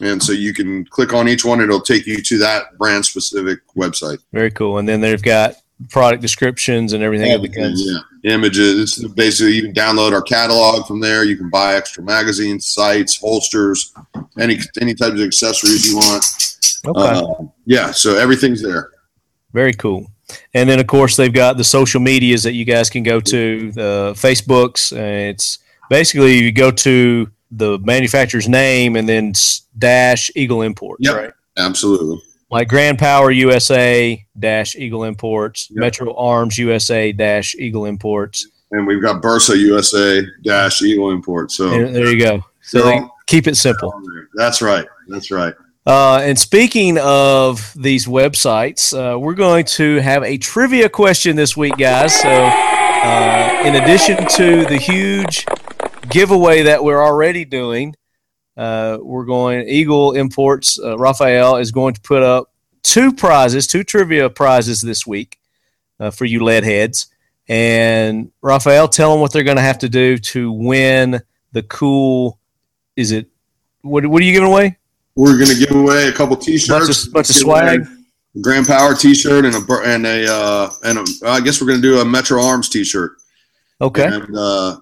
[0.00, 4.18] And so you can click on each one; it'll take you to that brand-specific website.
[4.32, 4.78] very cool.
[4.78, 5.54] And then they've got
[5.90, 7.82] product descriptions and everything of the guns.
[7.84, 8.98] yeah, images.
[8.98, 11.24] It's basically you can download our catalog from there.
[11.24, 13.92] You can buy extra magazines, sights, holsters,
[14.38, 16.24] any any types of accessories you want.
[16.86, 17.00] Okay.
[17.00, 18.90] Uh, yeah, so everything's there.
[19.52, 20.10] Very cool.
[20.54, 23.72] And then, of course, they've got the social medias that you guys can go to,
[23.72, 24.92] the Facebooks.
[24.96, 25.58] It's
[25.88, 29.32] basically you go to the manufacturer's name and then
[29.78, 31.16] dash Eagle Imports, Yep.
[31.16, 31.30] right?
[31.56, 32.20] Absolutely.
[32.50, 35.78] Like Grand Power USA dash Eagle Imports, Yep.
[35.80, 38.46] Metro Arms USA dash Eagle Imports.
[38.70, 41.56] and we've got Bersa USA dash Eagle Imports.
[41.56, 42.44] So There, there you go.
[42.62, 43.92] So keep it simple.
[44.34, 44.86] that's right.
[45.08, 45.54] That's right.
[45.86, 51.56] Uh, and speaking of these websites, uh, we're going to have a trivia question this
[51.56, 52.14] week, guys.
[52.14, 55.46] So, uh, in addition to the huge
[56.10, 57.94] giveaway that we're already doing,
[58.56, 60.78] uh, we're going Eagle Imports.
[60.78, 62.52] Uh, Rafael is going to put up
[62.82, 65.38] two prizes, two trivia prizes this week
[66.00, 67.06] uh, for you lead heads.
[67.48, 71.20] And Rafael, tell them what they're going to have to do to win
[71.52, 72.38] the cool.
[72.96, 73.28] Is it
[73.82, 74.04] what?
[74.06, 74.77] What are you giving away?
[75.18, 77.80] We're going to give away a couple T-shirts, Bunch of- bunch of swag.
[78.36, 81.82] a Grand Power T-shirt and a and a uh, and a, I guess we're going
[81.82, 83.12] to do a Metro Arms T-shirt.
[83.80, 84.04] Okay.
[84.06, 84.76] And uh,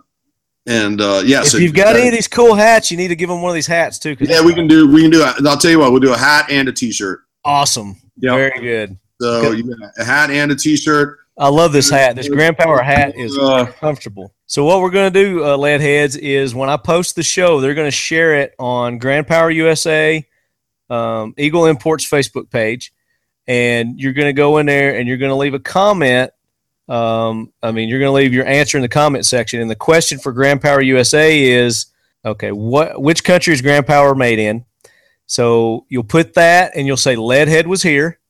[0.66, 3.16] and uh, yeah, if so you've got any of these cool hats, you need to
[3.16, 4.14] give them one of these hats too.
[4.20, 5.22] yeah, we can do we can do.
[5.22, 7.20] I'll tell you what, we'll do a hat and a T-shirt.
[7.42, 7.96] Awesome.
[8.18, 8.34] Yeah.
[8.34, 8.98] Very good.
[9.22, 9.58] So Good.
[9.64, 11.18] you got a hat and a T-shirt.
[11.38, 12.16] I love this hat.
[12.16, 13.36] This Grand Power hat is
[13.78, 14.32] comfortable.
[14.46, 17.60] So what we're going to do, uh, lead heads, is when I post the show,
[17.60, 20.26] they're going to share it on Grand Power USA,
[20.88, 22.92] um, Eagle Imports Facebook page,
[23.46, 26.30] and you're going to go in there and you're going to leave a comment.
[26.88, 29.60] Um, I mean, you're going to leave your answer in the comment section.
[29.60, 31.86] And the question for Grand Power USA is,
[32.24, 34.64] okay, what which country is Grand Power made in?
[35.26, 38.20] So you'll put that, and you'll say Leadhead was here.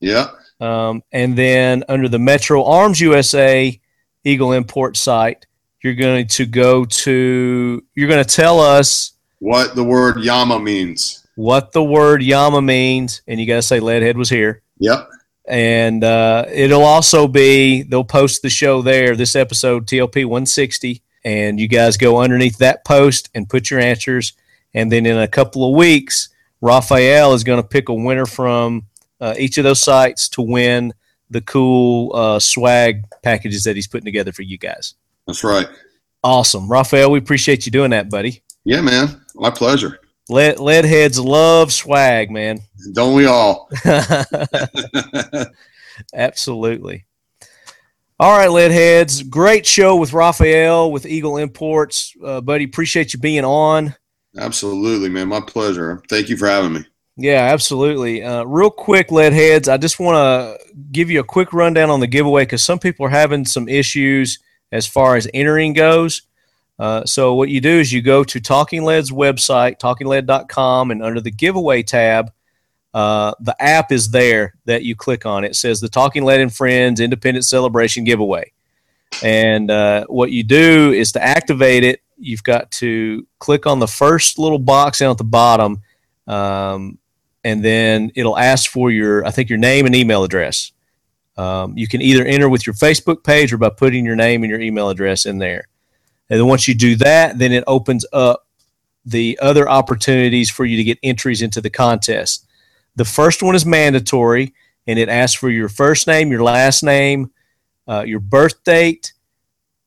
[0.00, 0.30] yeah.
[0.64, 3.78] Um, and then under the Metro Arms USA
[4.24, 5.46] Eagle Import site,
[5.82, 11.26] you're going to go to, you're going to tell us What the word Llama means.
[11.34, 14.62] what the word Llama means, and you got to say Leadhead was here.
[14.78, 15.10] Yep.
[15.46, 21.60] And uh, it'll also be, they'll post the show there, this episode, TLP 160, and
[21.60, 24.32] you guys go underneath that post and put your answers.
[24.72, 26.30] And then in a couple of weeks,
[26.62, 28.86] Rafael is going to pick a winner from
[29.24, 30.92] uh, each of those sites to win
[31.30, 34.96] the cool uh, swag packages that he's putting together for you guys.
[35.26, 35.66] That's right.
[36.22, 36.70] Awesome.
[36.70, 38.42] Rafael, we appreciate you doing that, buddy.
[38.64, 39.22] Yeah, man.
[39.34, 39.98] My pleasure.
[40.28, 42.60] Lead, lead heads love swag, man.
[42.92, 43.70] Don't we all?
[46.14, 47.06] Absolutely.
[48.20, 49.22] All right, lead heads.
[49.22, 52.14] Great show with Rafael with Eagle Imports.
[52.22, 53.94] Uh, buddy, appreciate you being on.
[54.36, 55.28] Absolutely, man.
[55.28, 56.02] My pleasure.
[56.10, 56.84] Thank you for having me.
[57.16, 58.22] Yeah, absolutely.
[58.24, 62.00] Uh, real quick, lead heads, I just want to give you a quick rundown on
[62.00, 64.40] the giveaway because some people are having some issues
[64.72, 66.22] as far as entering goes.
[66.78, 71.20] Uh, so what you do is you go to Talking Lead's website, talkinglead.com, and under
[71.20, 72.32] the giveaway tab,
[72.94, 75.44] uh, the app is there that you click on.
[75.44, 78.52] It says the Talking Lead and Friends Independent Celebration Giveaway.
[79.22, 83.88] And uh, what you do is to activate it, you've got to click on the
[83.88, 85.80] first little box down at the bottom,
[86.26, 86.98] um,
[87.44, 90.72] and then it'll ask for your, I think, your name and email address.
[91.36, 94.50] Um, you can either enter with your Facebook page or by putting your name and
[94.50, 95.68] your email address in there.
[96.30, 98.46] And then once you do that, then it opens up
[99.04, 102.46] the other opportunities for you to get entries into the contest.
[102.96, 104.54] The first one is mandatory,
[104.86, 107.30] and it asks for your first name, your last name,
[107.86, 109.12] uh, your birth date,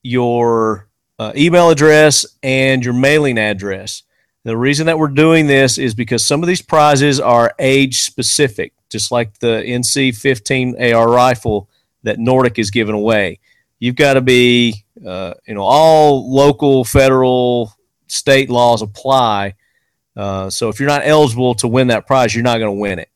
[0.03, 0.87] your
[1.17, 4.03] uh, email address, and your mailing address.
[4.43, 8.73] The reason that we're doing this is because some of these prizes are age specific,
[8.89, 11.69] just like the NC 15 AR rifle
[12.03, 13.39] that Nordic is giving away.
[13.79, 17.73] You've got to be, uh, you know, all local, federal,
[18.07, 19.55] state laws apply.
[20.15, 22.99] Uh, so if you're not eligible to win that prize, you're not going to win
[22.99, 23.09] it.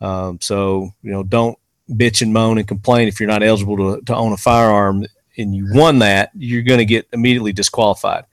[0.00, 1.58] Um, so you know, don't
[1.90, 5.04] bitch and moan and complain if you're not eligible to, to own a firearm
[5.36, 8.24] and you won that, you're going to get immediately disqualified.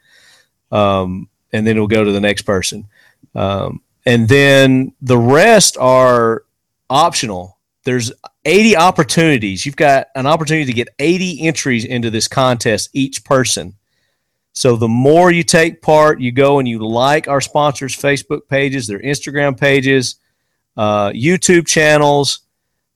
[0.72, 2.88] Um, and then it'll go to the next person.
[3.36, 6.44] Um, and then the rest are
[6.90, 7.58] optional.
[7.84, 8.12] There's
[8.46, 9.66] 80 opportunities.
[9.66, 13.76] You've got an opportunity to get 80 entries into this contest each person.
[14.54, 18.88] So the more you take part, you go and you like our sponsors' Facebook pages,
[18.88, 20.16] their Instagram pages,
[20.76, 22.40] uh, YouTube channels,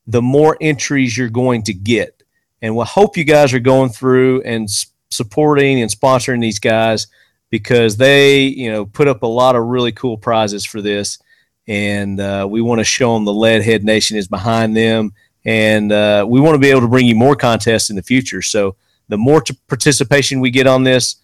[0.07, 2.23] the more entries you're going to get.
[2.61, 4.67] And we hope you guys are going through and
[5.09, 7.07] supporting and sponsoring these guys
[7.51, 11.19] because they, you know, put up a lot of really cool prizes for this.
[11.67, 15.13] And uh, we want to show them the Leadhead Nation is behind them.
[15.45, 18.41] And uh, we want to be able to bring you more contests in the future.
[18.41, 18.75] So
[19.09, 21.17] the more t- participation we get on this,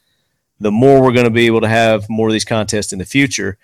[0.59, 3.05] the more we're going to be able to have more of these contests in the
[3.05, 3.57] future.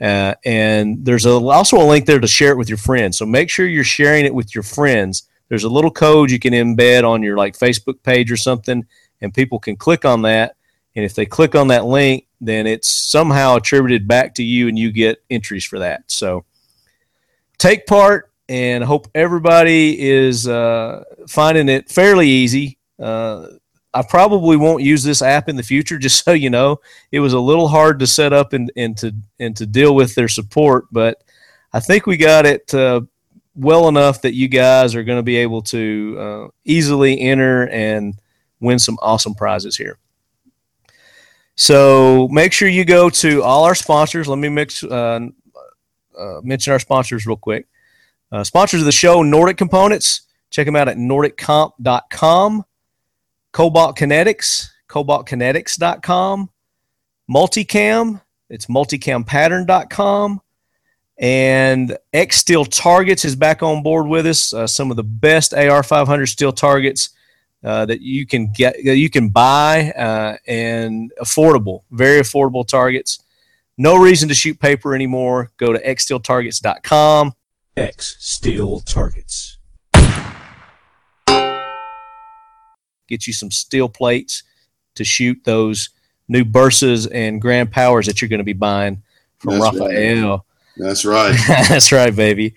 [0.00, 3.18] Uh, and there's a, also a link there to share it with your friends.
[3.18, 5.28] So make sure you're sharing it with your friends.
[5.48, 8.86] There's a little code you can embed on your like Facebook page or something,
[9.20, 10.56] and people can click on that.
[10.96, 14.78] And if they click on that link, then it's somehow attributed back to you, and
[14.78, 16.04] you get entries for that.
[16.06, 16.44] So
[17.58, 22.78] take part, and hope everybody is uh, finding it fairly easy.
[22.98, 23.46] Uh,
[23.92, 26.80] I probably won't use this app in the future, just so you know.
[27.12, 30.14] It was a little hard to set up and, and to and to deal with
[30.14, 31.22] their support, but
[31.72, 33.02] I think we got it uh,
[33.54, 38.14] well enough that you guys are going to be able to uh, easily enter and
[38.60, 39.98] win some awesome prizes here.
[41.56, 44.28] So make sure you go to all our sponsors.
[44.28, 45.20] Let me mix, uh,
[46.18, 47.66] uh, mention our sponsors real quick.
[48.32, 50.22] Uh, sponsors of the show, Nordic Components.
[50.50, 52.64] Check them out at nordiccomp.com.
[53.52, 56.50] Cobalt Kinetics, cobaltkinetics.com.
[57.30, 60.40] Multicam, it's multicampattern.com.
[61.16, 64.52] And X Steel Targets is back on board with us.
[64.52, 67.10] Uh, some of the best AR 500 steel targets
[67.64, 73.20] uh, that you can get, that you can buy, uh, and affordable, very affordable targets.
[73.76, 75.50] No reason to shoot paper anymore.
[75.56, 77.32] Go to xsteeltargets.com.
[77.76, 79.58] X Steel Targets.
[83.08, 84.42] get you some steel plates
[84.94, 85.90] to shoot those
[86.28, 89.02] new Bersas and Grand Powers that you're going to be buying
[89.38, 89.90] from That's right.
[89.90, 90.46] Rafael.
[90.76, 91.36] That's right.
[91.68, 92.54] That's right, baby.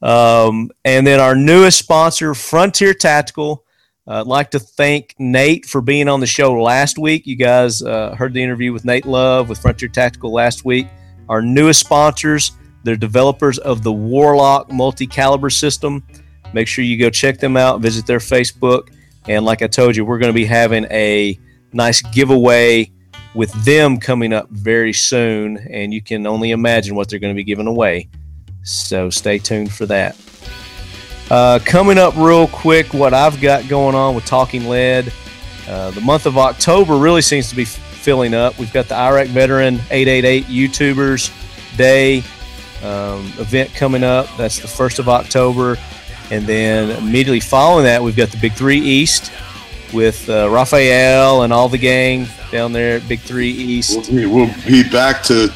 [0.00, 3.64] Um, and then our newest sponsor, Frontier Tactical.
[4.08, 7.26] Uh, I'd like to thank Nate for being on the show last week.
[7.26, 10.86] You guys uh, heard the interview with Nate Love with Frontier Tactical last week.
[11.28, 12.52] Our newest sponsors,
[12.84, 16.02] they're developers of the Warlock multi caliber system.
[16.54, 18.88] Make sure you go check them out, visit their Facebook.
[19.28, 21.38] And like I told you, we're going to be having a
[21.74, 22.90] nice giveaway
[23.34, 25.58] with them coming up very soon.
[25.70, 28.08] And you can only imagine what they're going to be giving away.
[28.62, 30.16] So stay tuned for that.
[31.30, 35.12] Uh, coming up real quick, what I've got going on with Talking Lead.
[35.68, 38.58] Uh, the month of October really seems to be filling up.
[38.58, 41.30] We've got the Iraq Veteran 888 YouTubers
[41.76, 42.22] Day
[42.82, 44.26] um, event coming up.
[44.38, 45.76] That's the 1st of October.
[46.30, 49.30] And then immediately following that, we've got the Big Three East
[49.92, 54.10] with uh, Rafael and all the gang down there at Big Three East.
[54.10, 55.52] We'll be back to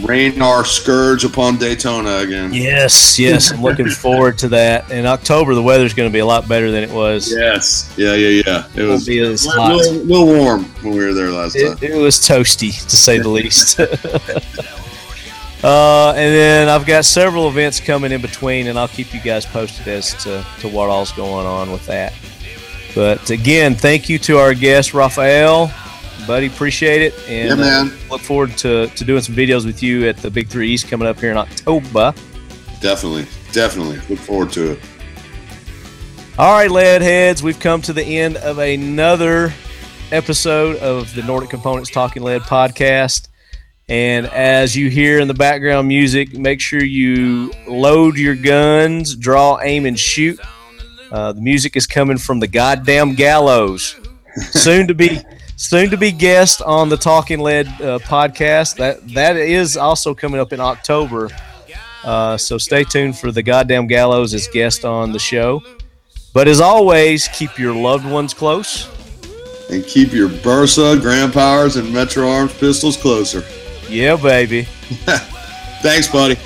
[0.00, 2.52] rain our scourge upon Daytona again.
[2.52, 4.90] Yes, yes, I'm looking forward to that.
[4.90, 7.32] In October, the weather's going to be a lot better than it was.
[7.32, 7.92] Yes.
[7.96, 8.66] Yeah, yeah, yeah.
[8.74, 11.78] It Won't was be as a little, little warm when we were there last time.
[11.80, 13.78] It, it was toasty, to say the least.
[15.64, 19.46] uh, and then I've got several events coming in between, and I'll keep you guys
[19.46, 22.12] posted as to, to what all's going on with that.
[22.94, 25.72] But again, thank you to our guest, Rafael.
[26.26, 27.14] Buddy, appreciate it.
[27.28, 27.86] And Yeah, man.
[27.88, 30.88] uh, look forward to, to doing some videos with you at the Big Three East
[30.88, 32.14] coming up here in October.
[32.80, 33.26] Definitely.
[33.52, 34.00] Definitely.
[34.08, 34.80] Look forward to it.
[36.38, 39.52] All right, lead heads, we've come to the end of another
[40.10, 43.28] episode of the Nordic Components Talking Lead podcast.
[43.88, 49.58] And as you hear in the background music, make sure you load your guns, draw,
[49.60, 50.40] aim, and shoot.
[51.10, 53.96] Uh, the music is coming from the goddamn gallows.
[54.50, 55.20] soon to be,
[55.62, 58.76] soon to be guest on the Talking Lead uh, podcast.
[58.76, 61.30] That that is also coming up in October.
[62.04, 65.62] Uh, so stay tuned for the goddamn gallows as guest on the show.
[66.34, 68.88] But as always, keep your loved ones close.
[69.70, 73.44] And keep your Bersa, Grand Powers, and Metro Arms pistols closer.
[73.88, 74.62] Yeah, baby.
[75.82, 76.36] Thanks, buddy.